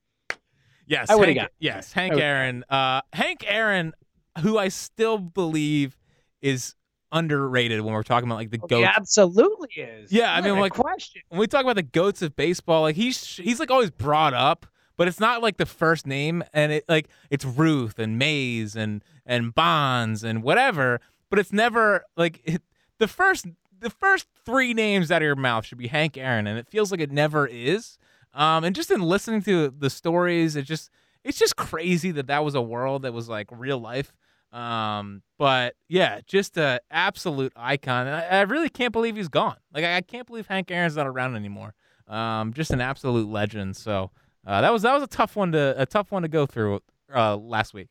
[0.87, 2.63] Yes, I would've Hank, got- yes, Hank Aaron.
[2.69, 3.93] Uh, Hank Aaron,
[4.39, 5.97] who I still believe
[6.41, 6.75] is
[7.11, 8.89] underrated when we're talking about like the He goats.
[8.95, 10.11] absolutely is.
[10.11, 11.21] Yeah, I mean, like- question.
[11.29, 14.65] When we talk about the goats of baseball, like he's he's like always brought up,
[14.97, 19.03] but it's not like the first name, and it like it's Ruth and Mays and
[19.25, 22.61] and Bonds and whatever, but it's never like it,
[22.99, 23.45] the first
[23.79, 26.91] the first three names out of your mouth should be Hank Aaron, and it feels
[26.91, 27.97] like it never is.
[28.33, 30.89] Um, and just in listening to the stories, it just
[31.23, 34.13] it's just crazy that that was a world that was like real life.
[34.51, 38.07] Um, but yeah, just an absolute icon.
[38.07, 39.57] And I, I really can't believe he's gone.
[39.73, 41.73] Like I, I can't believe Hank Aaron's not around anymore.
[42.07, 43.75] Um, just an absolute legend.
[43.75, 44.11] So
[44.45, 46.79] uh, that was that was a tough one to a tough one to go through
[47.13, 47.89] uh, last week.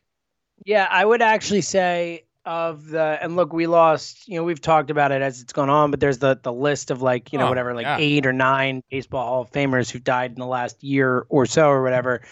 [0.64, 4.27] Yeah, I would actually say of the and look, we lost.
[4.27, 6.90] You know, we've talked about it as it's gone on, but there's the the list
[6.90, 7.99] of like you know Oh, whatever like yeah.
[7.99, 11.69] eight or nine baseball Hall of Famers who've died in the last year or so
[11.69, 12.23] or whatever,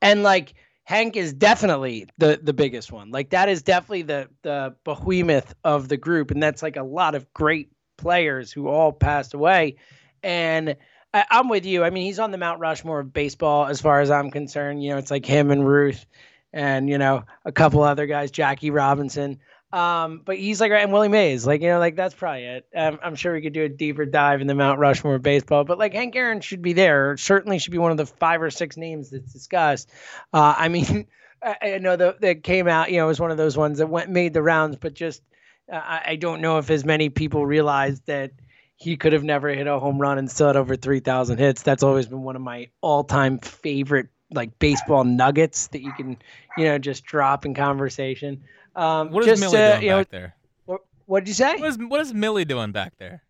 [0.00, 3.10] and like Hank is definitely the the biggest one.
[3.10, 7.14] Like that is definitely the the behemoth of the group, and that's like a lot
[7.14, 9.76] of great players who all passed away,
[10.22, 10.76] and.
[11.14, 11.84] I, I'm with you.
[11.84, 14.82] I mean, he's on the Mount Rushmore of baseball, as far as I'm concerned.
[14.82, 16.04] You know, it's like him and Ruth,
[16.52, 19.38] and you know a couple other guys, Jackie Robinson.
[19.74, 22.68] Um, but he's like and Willie Mays, like you know, like that's probably it.
[22.76, 25.78] Um, I'm sure we could do a deeper dive in the Mount Rushmore baseball, but
[25.78, 27.16] like Hank Aaron should be there.
[27.16, 29.90] Certainly should be one of the five or six names that's discussed.
[30.32, 31.08] Uh, I mean,
[31.42, 32.92] I, I know that that came out.
[32.92, 35.22] You know, it was one of those ones that went made the rounds, but just
[35.72, 38.30] uh, I, I don't know if as many people realized that
[38.76, 41.62] he could have never hit a home run and still had over 3,000 hits.
[41.62, 46.16] That's always been one of my all-time favorite like baseball nuggets that you can,
[46.56, 48.44] you know, just drop in conversation.
[48.76, 50.36] Um, What is just, Millie uh, doing you know, back there?
[50.66, 51.56] what what'd you say?
[51.56, 53.22] What is what is Millie doing back there?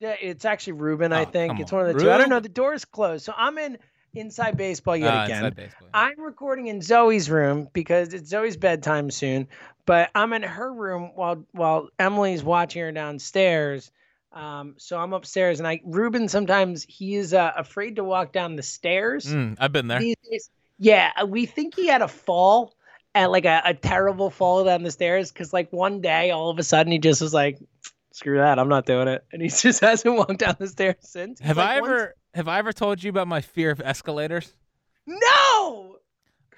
[0.00, 1.60] Yeah, it's actually Ruben, I Oh, think.
[1.60, 1.78] It's on.
[1.80, 2.10] one of the two.
[2.10, 2.40] I don't know.
[2.40, 3.78] The door's closed, so I'm in
[4.14, 5.52] inside baseball yet Uh, again.
[5.56, 5.88] baseball.
[5.94, 9.48] I'm recording in Zoe's room because it's Zoe's bedtime soon,
[9.86, 13.90] but I'm in her room while while Emily's watching her downstairs.
[14.32, 18.56] Um, so I'm upstairs, and I Ruben sometimes he is uh, afraid to walk down
[18.56, 19.26] the stairs.
[19.26, 20.00] Mm, I've been there.
[20.00, 20.50] days.
[20.78, 22.74] Yeah, we think he had a fall
[23.14, 26.58] and like a, a terrible fall down the stairs because like one day all of
[26.58, 27.58] a sudden he just was like,
[28.12, 31.40] "Screw that, I'm not doing it," and he just hasn't walked down the stairs since.
[31.40, 34.52] Have like, I "Once- ever have I ever told you about my fear of escalators?
[35.06, 35.93] No.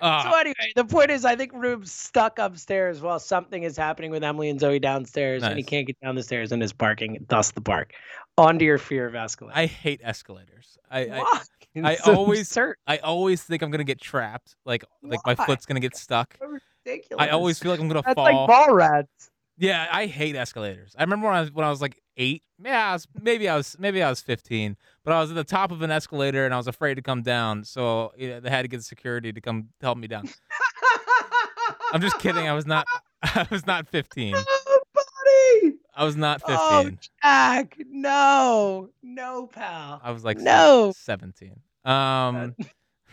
[0.00, 4.10] Uh, So anyway, the point is, I think Rube's stuck upstairs while something is happening
[4.10, 7.24] with Emily and Zoe downstairs, and he can't get down the stairs and is parking,
[7.28, 7.92] thus the park.
[8.38, 9.56] On to your fear of escalators.
[9.56, 10.76] I hate escalators.
[10.90, 11.40] I, I Why?
[11.84, 12.76] I so always- absurd.
[12.86, 14.56] I always think I'm gonna get trapped.
[14.64, 16.36] Like like my foot's gonna get stuck.
[16.40, 17.22] ridiculous.
[17.26, 18.24] I always feel like I'm gonna That's fall.
[18.24, 19.30] like ball rats.
[19.58, 20.94] Yeah, I hate escalators.
[20.98, 22.42] I remember when I was when I was like eight.
[22.62, 25.44] Yeah, I was, maybe I was maybe I was fifteen, but I was at the
[25.44, 28.50] top of an escalator and I was afraid to come down, so you know, they
[28.50, 30.28] had to get security to come help me down.
[31.92, 32.48] I'm just kidding.
[32.48, 32.86] I was not.
[33.22, 34.34] I was not fifteen.
[34.36, 35.76] oh, buddy.
[35.94, 36.98] I was not Oh, fifteen.
[37.22, 37.78] Jack.
[37.88, 38.90] No.
[39.02, 40.00] No, pal.
[40.04, 40.92] I was like No.
[40.96, 41.60] seventeen.
[41.84, 42.54] Um,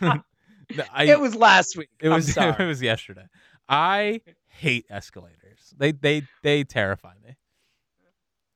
[0.92, 1.88] I, it was last week.
[2.00, 3.26] It I'm was it was yesterday.
[3.68, 5.38] I hate escalators.
[5.76, 7.36] They they they terrify me.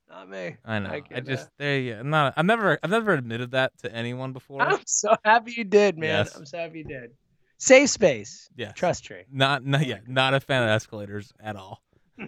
[0.08, 0.56] Not me.
[0.64, 0.90] I know.
[0.90, 2.34] I I, just they yeah, I'm not.
[2.36, 4.62] I've never I've never admitted that to anyone before.
[4.62, 6.24] I'm so happy you did, man.
[6.24, 6.34] Yes.
[6.34, 7.10] I'm so happy you did.
[7.58, 8.48] Safe space.
[8.56, 8.72] Yes.
[8.74, 9.24] Trust tree.
[9.30, 9.98] Not not yeah.
[10.06, 11.82] Not a fan of escalators at all.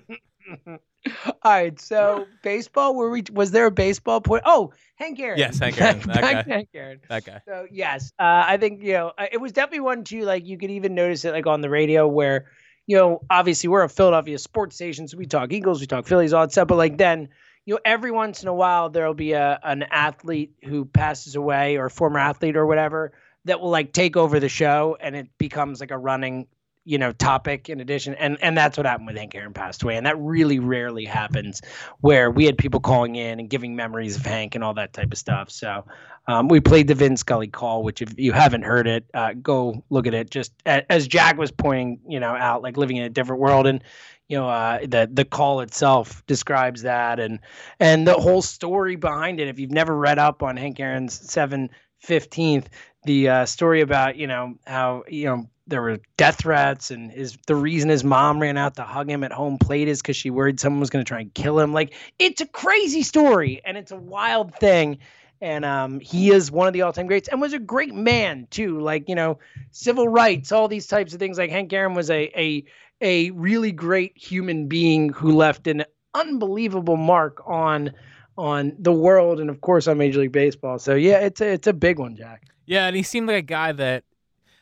[1.43, 2.95] All right, so baseball.
[2.95, 3.25] Were we?
[3.33, 4.43] Was there a baseball point?
[4.45, 5.39] Oh, Hank Aaron.
[5.39, 6.53] Yes, Hank Aaron, that guy.
[6.55, 7.01] Hank Aaron.
[7.09, 7.41] That guy.
[7.47, 10.25] So yes, uh, I think you know uh, it was definitely one too.
[10.25, 12.47] Like you could even notice it like on the radio where
[12.87, 16.33] you know obviously we're a Philadelphia sports station, so we talk Eagles, we talk Phillies,
[16.33, 16.69] all that stuff.
[16.69, 17.29] But like then
[17.67, 21.77] you know every once in a while there'll be a an athlete who passes away
[21.77, 23.13] or former athlete or whatever
[23.45, 26.47] that will like take over the show and it becomes like a running
[26.85, 29.97] you know topic in addition and and that's what happened with Hank Aaron passed away
[29.97, 31.61] and that really rarely happens
[32.01, 35.13] where we had people calling in and giving memories of Hank and all that type
[35.13, 35.85] of stuff so
[36.27, 39.83] um, we played the Vin Scully call which if you haven't heard it uh, go
[39.91, 40.31] look at it.
[40.31, 43.83] Just as Jack was pointing you know out like living in a different world and
[44.29, 47.41] you know uh, the the call itself describes that and
[47.79, 49.49] and the whole story behind it.
[49.49, 52.67] If you've never read up on Hank Aaron's 715th
[53.05, 57.39] the uh, story about you know how you know there were death threats and his
[57.47, 60.29] the reason his mom ran out to hug him at home plate is because she
[60.29, 61.73] worried someone was going to try and kill him.
[61.73, 64.99] Like it's a crazy story and it's a wild thing
[65.41, 68.81] and um, he is one of the all-time greats and was a great man too
[68.81, 69.39] like you know
[69.71, 71.39] civil rights all these types of things.
[71.39, 72.65] Like hank aaron was a a
[73.01, 77.93] a really great human being who left an unbelievable mark on
[78.37, 80.79] on the world and of course on major league baseball.
[80.79, 82.45] So yeah it's a it's a big one jack.
[82.71, 84.05] Yeah, and he seemed like a guy that,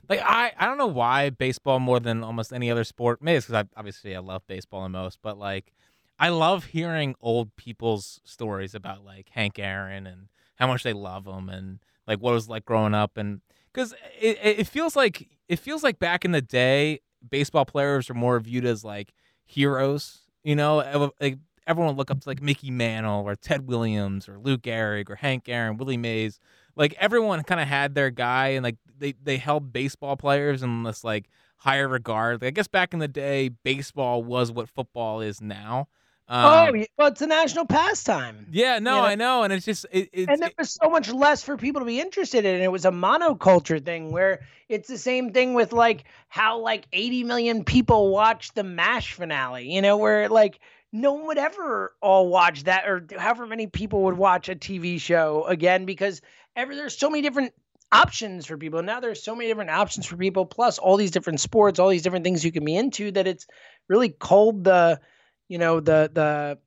[0.08, 3.20] like I, I don't know why baseball more than almost any other sport.
[3.20, 5.74] Maybe it's because I obviously I love baseball the most, but like
[6.18, 11.26] I love hearing old people's stories about like Hank Aaron and how much they love
[11.26, 13.40] him and like what it was like growing up and
[13.72, 18.14] because it, it feels like it feels like back in the day baseball players are
[18.14, 19.12] more viewed as like
[19.44, 20.20] heroes.
[20.44, 24.38] You know, like everyone would look up to like Mickey Mantle or Ted Williams or
[24.38, 26.40] Lou Gehrig or Hank Aaron, Willie Mays
[26.78, 30.84] like everyone kind of had their guy and like they they held baseball players in
[30.84, 32.40] this like higher regard.
[32.40, 35.88] Like, I guess back in the day, baseball was what football is now.
[36.30, 36.44] Um,
[36.76, 39.06] oh well it's a national pastime yeah, no, you know?
[39.06, 41.80] I know, and it's just it, it's and there was so much less for people
[41.80, 42.60] to be interested in.
[42.60, 47.24] It was a monoculture thing where it's the same thing with like how like 80
[47.24, 50.60] million people watch the MASH finale, you know, where like
[50.92, 55.00] no one would ever all watch that or however many people would watch a TV
[55.00, 56.22] show again because
[56.56, 57.52] ever there's so many different
[57.92, 58.82] options for people.
[58.82, 62.02] Now there's so many different options for people plus all these different sports, all these
[62.02, 63.46] different things you can be into that it's
[63.88, 65.00] really culled the
[65.48, 66.58] you know the the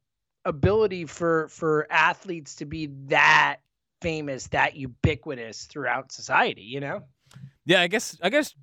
[0.45, 3.57] ability for for athletes to be that
[4.01, 6.63] famous, that ubiquitous throughout society.
[6.63, 7.03] You know,
[7.65, 7.81] yeah.
[7.81, 8.53] I guess I guess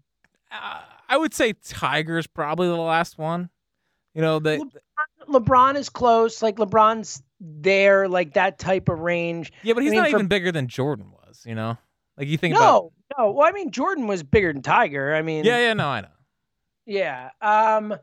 [0.53, 3.49] uh, I would say Tiger's probably the last one.
[4.15, 4.69] You know, the
[5.29, 6.43] LeBron is close.
[6.43, 9.53] Like LeBron's there, like that type of range.
[9.63, 11.43] yeah, but he's I mean, not even bigger than Jordan was.
[11.47, 11.79] You know,
[12.17, 12.63] like you think about.
[12.63, 13.31] No, no.
[13.33, 15.15] Well, I mean, Jordan was bigger than Tiger.
[15.15, 16.09] I mean, Yeah, yeah, no, I know.
[16.87, 17.31] Yeah.
[17.41, 17.95] Um.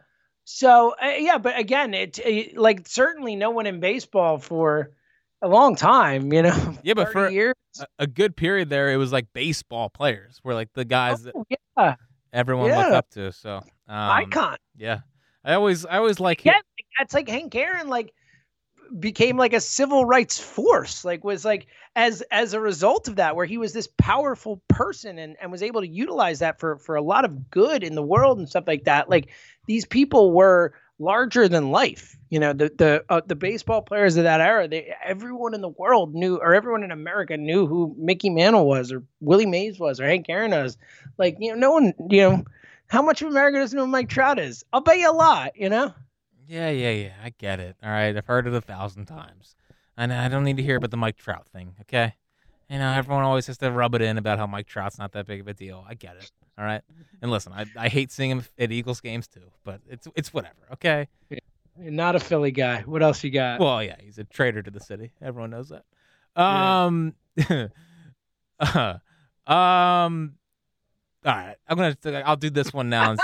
[0.45, 4.91] So uh, yeah, but again, it, it like certainly no one in baseball for
[5.41, 6.31] a long time.
[6.31, 6.77] You know.
[6.83, 7.55] Yeah, but for years.
[7.79, 11.33] a, a good period there, it was like baseball players were like the guys that
[11.35, 11.95] Oh, yeah,
[12.31, 13.31] everyone looked up to.
[13.31, 14.57] So um, icon.
[14.77, 14.99] Yeah,
[15.43, 16.59] I always I always like Yeah,
[16.99, 18.13] that's like Hank Aaron like
[18.99, 23.35] became like a civil rights force like was like as as a result of that
[23.35, 26.95] where he was this powerful person and and was able to utilize that for for
[26.95, 29.09] a lot of good in the world and stuff like that.
[29.09, 29.29] Like
[29.67, 34.23] these people were larger than life you know the the uh, the baseball players of
[34.23, 38.29] that era they everyone in the world knew or everyone in America knew who Mickey
[38.29, 40.77] Mantle was or Willie Mays was or Hank Aaron was.
[41.17, 42.45] Like you know no one you know
[42.87, 44.63] how much of America doesn't know Mike Trout is?
[44.71, 45.93] I'll bet you a lot you know
[46.47, 47.13] Yeah, yeah, yeah.
[47.23, 47.75] I get it.
[47.83, 49.55] All right, I've heard it a thousand times,
[49.97, 51.75] and I don't need to hear about the Mike Trout thing.
[51.81, 52.13] Okay,
[52.69, 55.25] you know everyone always has to rub it in about how Mike Trout's not that
[55.25, 55.85] big of a deal.
[55.87, 56.31] I get it.
[56.57, 56.81] All right,
[57.21, 60.55] and listen, I, I hate seeing him at Eagles games too, but it's it's whatever.
[60.73, 61.07] Okay.
[61.77, 62.81] You're not a Philly guy.
[62.81, 63.59] What else you got?
[63.59, 65.11] Well, yeah, he's a traitor to the city.
[65.21, 65.83] Everyone knows that.
[66.37, 66.85] Yeah.
[66.85, 67.15] Um,
[69.45, 70.35] um,
[71.25, 71.55] all right.
[71.67, 72.23] I'm gonna.
[72.25, 73.15] I'll do this one now.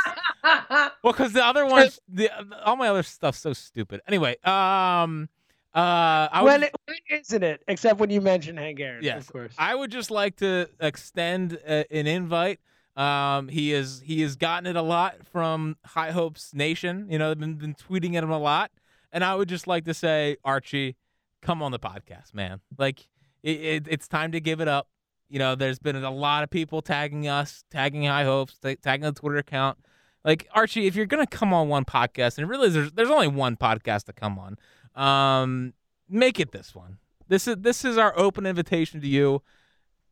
[1.04, 2.30] Well, because the other ones, the
[2.64, 4.02] all my other stuff's so stupid.
[4.08, 5.30] Anyway, um,
[5.74, 7.64] uh, I would, when, it, when isn't it?
[7.68, 9.54] Except when you mention Hank Aaron, yes, of course.
[9.58, 12.60] I would just like to extend uh an invite.
[12.96, 17.08] Um, he is he has gotten it a lot from High Hopes Nation.
[17.10, 18.72] You know, been, been tweeting at him a lot,
[19.12, 20.98] and I would just like to say, Archie,
[21.42, 22.60] come on the podcast, man.
[22.78, 23.08] Like
[23.44, 24.88] it, it, it's time to give it up.
[25.30, 29.06] You know, there's been a lot of people tagging us, tagging High Hopes, ta- tagging
[29.06, 29.78] the Twitter account.
[30.24, 33.58] Like Archie, if you're gonna come on one podcast, and really there's there's only one
[33.58, 34.58] podcast to come on,
[34.96, 35.74] um,
[36.10, 36.98] make it this one.
[37.28, 39.42] This is this is our open invitation to you.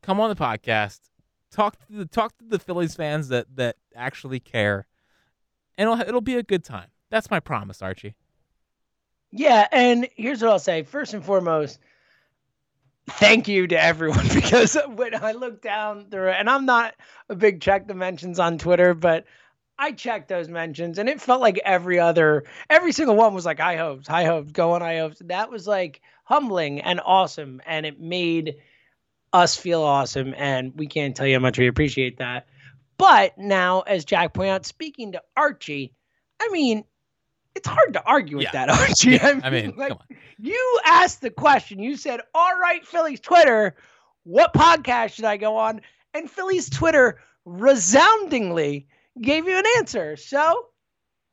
[0.02, 1.02] Come on the podcast,
[1.52, 4.88] talk to the talk to the Phillies fans that that actually care,
[5.78, 6.88] and it'll it'll be a good time.
[7.10, 8.16] That's my promise, Archie.
[9.32, 10.84] Yeah, and here's what I'll say.
[10.84, 11.80] First and foremost,
[13.12, 16.96] thank you to everyone because when I look down there, and I'm not
[17.30, 19.26] a big check the mentions on Twitter, but
[19.82, 23.60] I checked those mentions and it felt like every other, every single one was like
[23.60, 25.22] high hopes, high hopes, go on high hopes.
[25.26, 27.62] That was like humbling and awesome.
[27.66, 28.58] And it made
[29.32, 30.34] us feel awesome.
[30.38, 32.48] And we can't tell you how much we appreciate that.
[32.98, 35.94] But now, as Jack pointed out, speaking to Archie,
[36.42, 36.84] I mean,
[37.56, 38.66] it's hard to argue with Yeah.
[38.66, 39.12] that, Archie.
[39.12, 40.18] Yeah, I mean, like, come on.
[40.38, 41.80] you asked the question.
[41.80, 43.76] You said, "All right, Philly's Twitter,
[44.24, 45.82] what podcast should I go on?"
[46.14, 48.88] And Philly's Twitter resoundingly
[49.22, 50.16] gave you an answer.
[50.16, 50.68] So,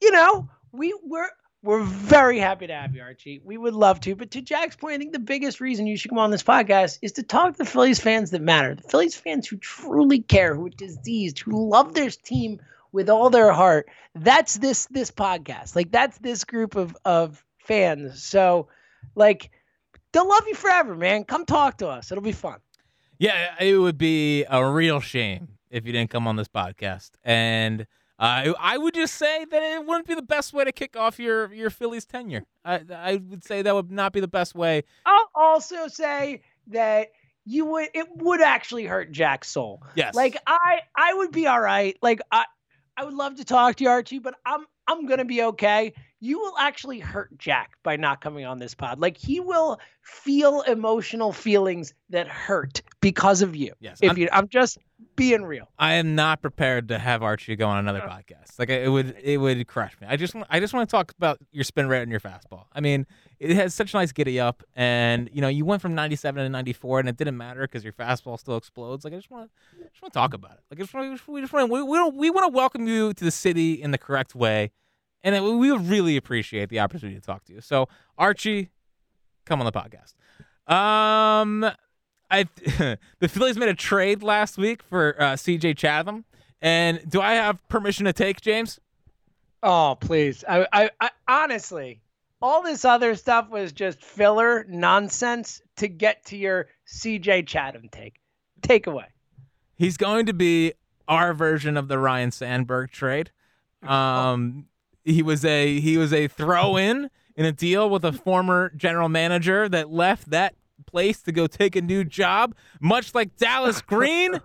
[0.00, 1.30] you know, we we're
[1.62, 3.40] we're very happy to have you, Archie.
[3.44, 4.14] We would love to.
[4.14, 6.98] But to Jack's point, I think the biggest reason you should come on this podcast
[7.02, 8.74] is to talk to the Phillies fans that matter.
[8.74, 12.60] The Phillies fans who truly care, who are diseased, who love their team
[12.92, 13.88] with all their heart.
[14.14, 15.74] That's this this podcast.
[15.74, 18.22] Like that's this group of of fans.
[18.22, 18.68] So,
[19.14, 19.50] like,
[20.12, 21.24] they'll love you forever, man.
[21.24, 22.12] Come talk to us.
[22.12, 22.58] It'll be fun.
[23.18, 27.10] Yeah, it would be a real shame if you didn't come on this podcast.
[27.24, 27.86] And
[28.18, 31.18] uh, I would just say that it wouldn't be the best way to kick off
[31.18, 32.44] your your Phillies tenure.
[32.64, 34.84] I I would say that would not be the best way.
[35.04, 37.08] I'll also say that
[37.44, 39.82] you would it would actually hurt Jack's soul.
[39.94, 40.14] Yes.
[40.14, 41.96] Like I I would be all right.
[42.02, 42.44] Like I
[42.96, 45.92] I would love to talk to you, Archie, but I'm I'm gonna be okay.
[46.20, 48.98] You will actually hurt Jack by not coming on this pod.
[48.98, 53.74] Like he will feel emotional feelings that hurt because of you.
[53.80, 54.78] Yes, If I'm- you I'm just
[55.16, 55.68] being real.
[55.78, 58.58] I am not prepared to have Archie go on another podcast.
[58.58, 60.06] Like it would it would crush me.
[60.08, 62.66] I just want I just want to talk about your spin rate and your fastball.
[62.72, 63.06] I mean,
[63.38, 66.48] it has such a nice giddy up, and you know you went from 97 to
[66.48, 69.04] 94, and it didn't matter because your fastball still explodes.
[69.04, 70.60] Like I just want to just want to talk about it.
[70.70, 73.30] Like I just want we just want we we want to welcome you to the
[73.30, 74.70] city in the correct way,
[75.24, 77.60] and it, we really appreciate the opportunity to talk to you.
[77.60, 77.88] So
[78.18, 78.70] Archie,
[79.44, 80.14] come on the podcast.
[80.72, 81.70] Um,
[82.30, 82.44] I
[83.18, 85.74] the Phillies made a trade last week for uh, C.J.
[85.74, 86.24] Chatham,
[86.60, 88.80] and do I have permission to take James?
[89.62, 90.44] Oh, please.
[90.48, 92.00] I, I, I honestly,
[92.40, 98.20] all this other stuff was just filler nonsense to get to your CJ Chatham take.
[98.62, 99.06] Take away.
[99.74, 100.72] He's going to be
[101.08, 103.30] our version of the Ryne Sandberg trade.
[103.82, 104.66] Um,
[105.04, 109.08] he was a he was a throw in in a deal with a former general
[109.08, 110.54] manager that left that
[110.86, 114.40] place to go take a new job, much like Dallas Green.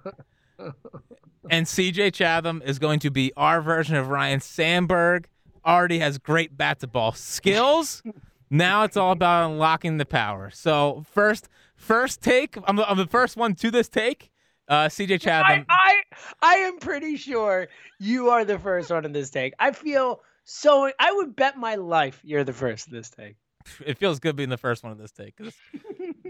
[1.49, 5.27] and CJ Chatham is going to be our version of Ryne Sandberg.
[5.65, 8.01] Already has great bat to ball skills.
[8.49, 10.49] Now it's all about unlocking the power.
[10.49, 12.57] So first, first take.
[12.65, 14.29] I'm, the- I'm the first one to this take.
[14.67, 15.65] Uh, CJ Chatham.
[15.69, 16.01] I,
[16.41, 17.67] I am pretty sure
[17.99, 19.53] you are the first one in this take.
[19.59, 20.89] I feel so.
[20.97, 23.35] I would bet my life you're the first in this take.
[23.85, 25.35] It feels good being the first one in this take.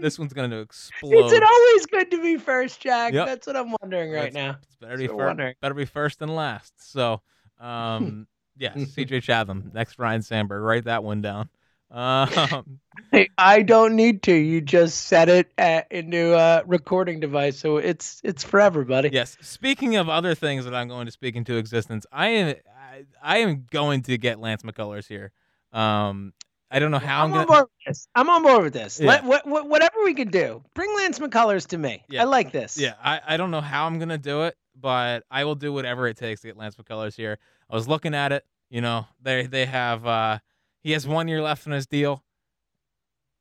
[0.02, 1.26] This one's going to explode.
[1.26, 3.12] Is it always good to be first, Jack?
[3.14, 3.26] Yep.
[3.26, 4.58] That's what I'm wondering right That's- now.
[4.62, 5.26] It's better to be So first.
[5.26, 5.54] wondering.
[5.60, 6.72] Better be first than last.
[6.92, 7.22] So,
[7.60, 8.26] um,
[8.58, 10.62] yes, CJ Chatham next Ryne Sandberg.
[10.62, 11.48] Write that one down.
[11.90, 12.80] Um,
[13.10, 14.34] Hey, I don't need to.
[14.34, 19.10] You just set it at, into a recording device, so it's it's forever, buddy.
[19.12, 19.36] yes.
[19.42, 23.38] Speaking of other things that I'm going to speak into existence, I am I, I
[23.38, 25.32] am going to get Lance McCullers here.
[25.72, 26.32] Um,
[26.72, 27.46] I don't know how I'm, I'm on gonna.
[27.46, 28.08] board with this.
[28.14, 28.98] I'm on board with this.
[28.98, 29.08] Yeah.
[29.08, 32.02] Let, what, what, whatever we can do, bring Lance McCullers to me.
[32.08, 32.22] Yeah.
[32.22, 32.78] I like this.
[32.78, 36.08] Yeah, I, I don't know how I'm gonna do it, but I will do whatever
[36.08, 37.38] it takes to get Lance McCullers here.
[37.68, 38.44] I was looking at it.
[38.70, 40.38] You know, they they have uh,
[40.82, 42.24] he has one year left on his deal.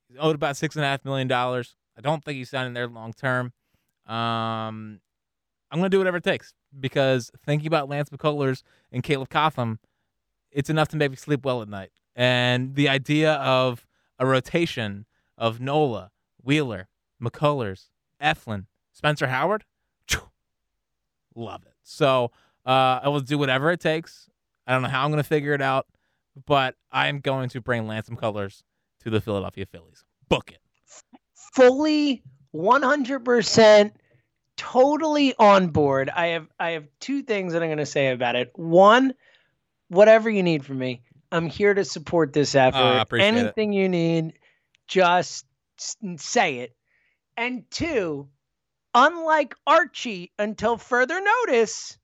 [0.09, 1.75] He's owed about six and a half million dollars.
[1.97, 3.53] I don't think he's signing there long term.
[4.07, 4.99] Um,
[5.71, 9.79] I'm gonna do whatever it takes because thinking about Lance McCullers and Caleb Cotham,
[10.51, 11.91] it's enough to make me sleep well at night.
[12.16, 13.86] And the idea of
[14.20, 15.05] a rotation
[15.38, 16.12] of Nola,
[16.43, 16.88] Wheeler,
[17.22, 17.88] McCullers,
[18.22, 19.64] Eflin, Spencer Howard,
[21.36, 21.74] love it.
[21.84, 22.32] So
[22.66, 24.30] uh, I will do whatever it takes.
[24.68, 25.88] I don't know how I'm going to figure it out,
[26.45, 28.64] but I'm going to bring Lance McCullers
[29.03, 30.03] to the Philadelphia Phillies.
[30.30, 30.59] Book it.
[31.53, 32.24] Fully
[32.55, 33.91] 100%
[34.57, 36.09] totally on board.
[36.09, 38.51] I have I have two things that I'm going to say about it.
[38.55, 39.14] One,
[39.88, 41.01] whatever you need from me,
[41.32, 42.77] I'm here to support this effort.
[42.77, 43.38] Oh, I appreciate it.
[43.38, 44.34] Anything you need,
[44.88, 45.45] just
[46.17, 46.75] say it.
[47.38, 48.27] And two,
[48.93, 51.97] unlike Archie, until further notice,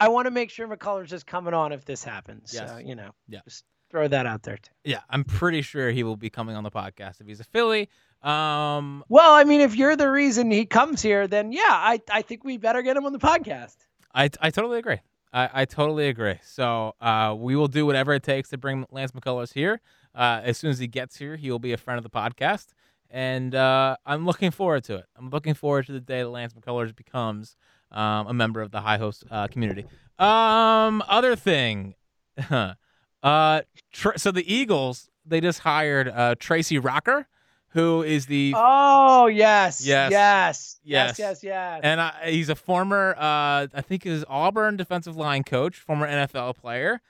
[0.00, 2.52] I want to make sure McCullers is coming on if this happens.
[2.54, 2.70] Yes.
[2.70, 3.40] So, you know, Yeah.
[3.44, 4.72] just throw that out there too.
[4.84, 7.88] Yeah, I'm pretty sure he will be coming on the podcast if he's a Philly.
[8.22, 12.22] Um, Well, I mean, if you're the reason he comes here, then yeah, I, I
[12.22, 13.76] think we better get him on the podcast.
[14.14, 15.00] I, I totally agree.
[15.34, 16.36] I, I totally agree.
[16.44, 19.80] So uh, we will do whatever it takes to bring Lance McCullers here.
[20.14, 22.68] Uh, as soon as he gets here, he will be a friend of the podcast.
[23.10, 25.06] And uh, I'm looking forward to it.
[25.18, 27.56] I'm looking forward to the day that Lance McCullers becomes
[27.90, 29.86] um, a member of the High Hopes uh, community.
[30.18, 31.96] Um, other thing,
[32.50, 33.62] uh,
[33.92, 37.26] tr- so the Eagles they just hired uh, Tracy Rocker,
[37.74, 40.10] who is the Oh yes, Yes.
[40.10, 41.18] yes, Yes.
[41.18, 45.76] yes, yes, and uh, he's a former, uh, I think, is Auburn defensive line coach,
[45.76, 47.00] former NFL player,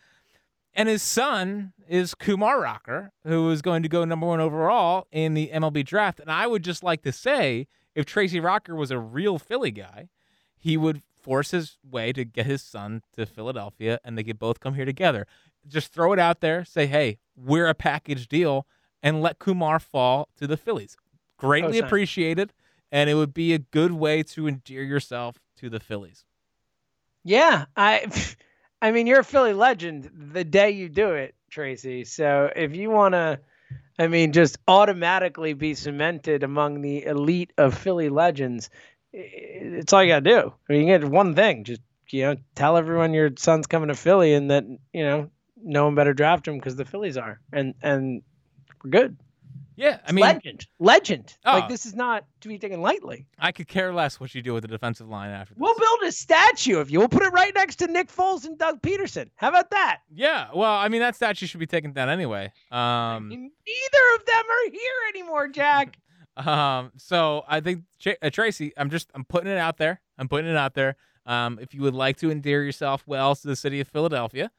[0.74, 5.34] and his son is Kumar Rocker, who is going to go number one overall in
[5.34, 6.18] the MLB draft.
[6.18, 10.08] And I would just like to say, if Tracy Rocker was a real Philly guy,
[10.58, 14.60] he would force his way to get his son to Philadelphia, and they could both
[14.60, 15.26] come here together.
[15.66, 18.66] Just throw it out there, say, "Hey, we're a package deal,"
[19.04, 20.96] and let Kumar fall to the Phillies.
[21.38, 21.84] Greatly Cosign.
[21.86, 22.52] appreciated
[22.94, 26.24] and it would be a good way to endear yourself to the Phillies.
[27.24, 28.06] yeah, I,
[28.82, 32.04] I mean, you're a Philly legend the day you do it, Tracy.
[32.04, 33.40] So if you want to,
[33.98, 38.70] I mean, just automatically be cemented among the elite of Philly legends,
[39.12, 40.54] it's all you gotta do.
[40.68, 41.80] I mean, you get one thing, just
[42.10, 45.94] you know, tell everyone your son's coming to Philly, and that you know, no one
[45.96, 48.22] better draft him because the Phillies are, and and
[48.84, 49.16] we're good.
[49.76, 51.36] Yeah, I mean, legend, legend.
[51.44, 51.52] Oh.
[51.52, 53.26] Like this is not to be taken lightly.
[53.40, 55.60] I could care less what you do with the defensive line after this.
[55.60, 57.00] We'll build a statue of you.
[57.00, 59.30] We'll put it right next to Nick Foles and Doug Pederson.
[59.34, 60.00] How about that?
[60.14, 62.52] yeah, well, I mean, that statue should be taken down anyway.
[62.70, 65.98] Um, Neither of them are here anymore, Jack.
[66.36, 67.82] um, so I think
[68.22, 70.00] uh, Tracy, I'm just I'm putting it out there.
[70.18, 70.96] I'm putting it out there.
[71.26, 74.52] Um, if you would like to endear yourself well to the city of Philadelphia,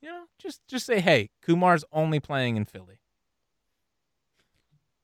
[0.00, 3.01] you know, just just say, hey, Kumar's only playing in Philly.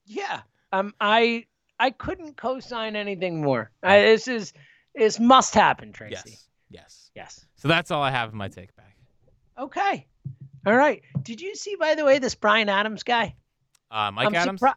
[0.08, 0.40] Yeah.
[0.72, 1.46] Um, I
[1.78, 3.70] I couldn't co-sign anything more.
[3.82, 4.52] I, this is
[4.94, 6.30] this must happen, Tracy.
[6.30, 7.10] Yes, yes.
[7.14, 7.46] Yes.
[7.56, 8.96] So that's all I have in my take back.
[9.58, 10.06] Okay.
[10.66, 11.02] All right.
[11.22, 13.34] Did you see, by the way, this Bryan Adams guy?
[13.90, 14.60] Uh, Mike I'm Adams.
[14.60, 14.74] surpri-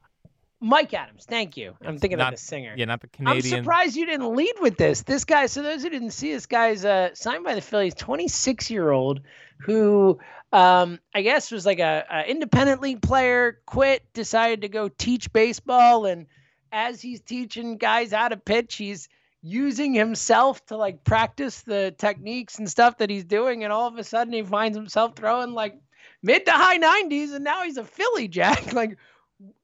[0.59, 1.25] Mike Adams.
[1.27, 1.75] Thank you.
[1.84, 2.73] I'm thinking not- of the singer.
[2.77, 3.55] Yeah, not the Canadian.
[3.59, 5.01] I'm surprised you didn't lead with this.
[5.01, 8.69] This guy, so those who didn't see this guy's uh, signed by the Phillies, 26
[8.69, 9.21] year old
[9.59, 10.19] who
[10.52, 15.32] um, I guess was like a, a independent league player, quit, decided to go teach
[15.32, 16.28] baseball, and
[16.72, 19.08] as he's teaching guys how to pitch, he's
[19.41, 23.97] using himself to like practice the techniques and stuff that he's doing, and all of
[23.97, 25.80] a sudden he finds himself throwing like
[26.22, 28.74] mid to high 90s, and now he's a Philly Jack.
[28.74, 28.97] like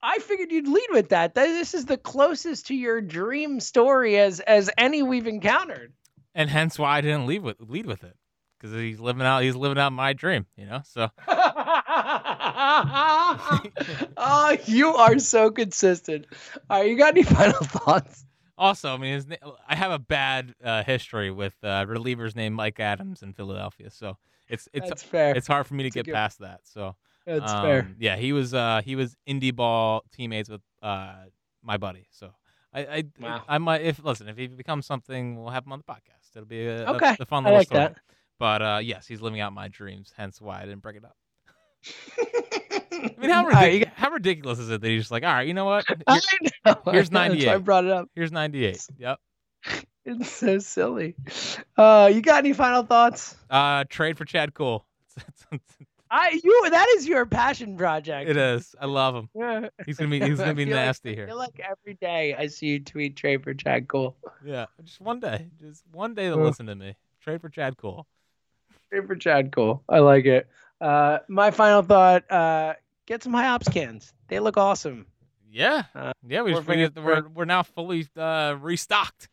[0.02, 1.36] I figured you'd lead with that.
[1.36, 5.94] This is the closest to your dream story as as any we've encountered.
[6.34, 8.16] and hence why I didn't lead with lead with it
[8.60, 10.82] because he's living out he's living out my dream, you know.
[10.86, 11.10] So
[14.18, 16.26] oh, you are so consistent.
[16.70, 18.26] All right, you got any final thoughts?
[18.58, 19.36] also, I mean, his, na-
[19.68, 24.18] I have a bad uh, history with uh, relievers named Mike Adams in Philadelphia, so
[24.48, 25.36] it's it's That's fair.
[25.36, 26.62] it's hard for me to It's a get good- past that.
[26.64, 26.96] So
[27.26, 27.88] That's um, fair.
[28.00, 31.16] Yeah, he was uh, he was indie ball teammates with uh,
[31.62, 32.08] my buddy.
[32.12, 32.32] So
[32.74, 33.44] I I, Wow.
[33.48, 36.36] I might if listen if he becomes something, we'll have him on the podcast.
[36.36, 37.80] It'll be a, a- Okay, a fun I little like story.
[37.84, 37.98] that.
[38.40, 40.14] But uh, yes, he's living out my dreams.
[40.16, 41.16] Hence why I didn't bring it up.
[43.00, 45.54] I mean, how, ridic- how ridiculous is it that he's just like, all right, you
[45.54, 45.86] know what?
[45.86, 46.22] got- Here-
[46.66, 46.92] I know.
[46.92, 48.10] here's That's why I brought it up.
[48.16, 48.86] here's 98.
[48.98, 49.20] Yep.
[50.06, 51.16] It's so silly.
[51.78, 53.36] Uh, you got any final thoughts?
[53.50, 54.86] Uh, trade for Chad Cole.
[56.10, 58.30] I you that is your passion project.
[58.30, 58.74] it is.
[58.80, 59.30] I love him.
[59.36, 59.68] Yeah.
[59.86, 60.22] He's gonna be.
[60.22, 61.28] He's gonna be feel like- nasty I here.
[61.28, 64.16] feel like every day I see you tweet trade for Chad Cole.
[64.46, 65.48] Yeah, just one day.
[65.62, 66.96] Just one day to listen to me.
[67.20, 68.08] Trade for Chad Cole.
[68.92, 69.84] Trade for Chad Cole.
[69.90, 70.48] I like it.
[70.80, 72.74] Uh, my final thought: uh,
[73.06, 74.14] get some High Hopes cans.
[74.28, 75.08] They look awesome.
[75.50, 76.42] Yeah, Uh, yeah.
[76.42, 79.30] We we we're we're now fully uh, restocked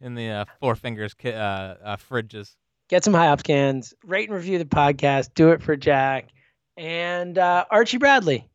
[0.00, 2.56] in the uh, Four Fingers ki- uh, uh, fridges.
[2.88, 3.94] Get some High Hopes cans.
[4.04, 5.34] Rate and review the podcast.
[5.34, 6.28] Do it for Jack
[6.76, 8.48] and uh, Archie Bradley.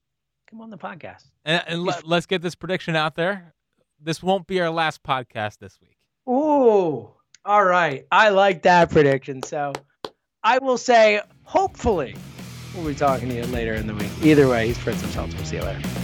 [0.50, 1.24] Come on the podcast.
[1.46, 3.54] And, and let, let's get this prediction out there.
[4.02, 5.98] This won't be our last podcast this week.
[6.28, 7.12] Ooh,
[7.46, 8.06] all right.
[8.12, 9.44] I like that prediction.
[9.44, 9.74] So
[10.44, 12.16] I will say hopefully,
[12.76, 14.12] we'll be talking to you later in the week.
[14.22, 15.34] Either way, he's Fritz himself.
[15.34, 16.03] We'll see you later.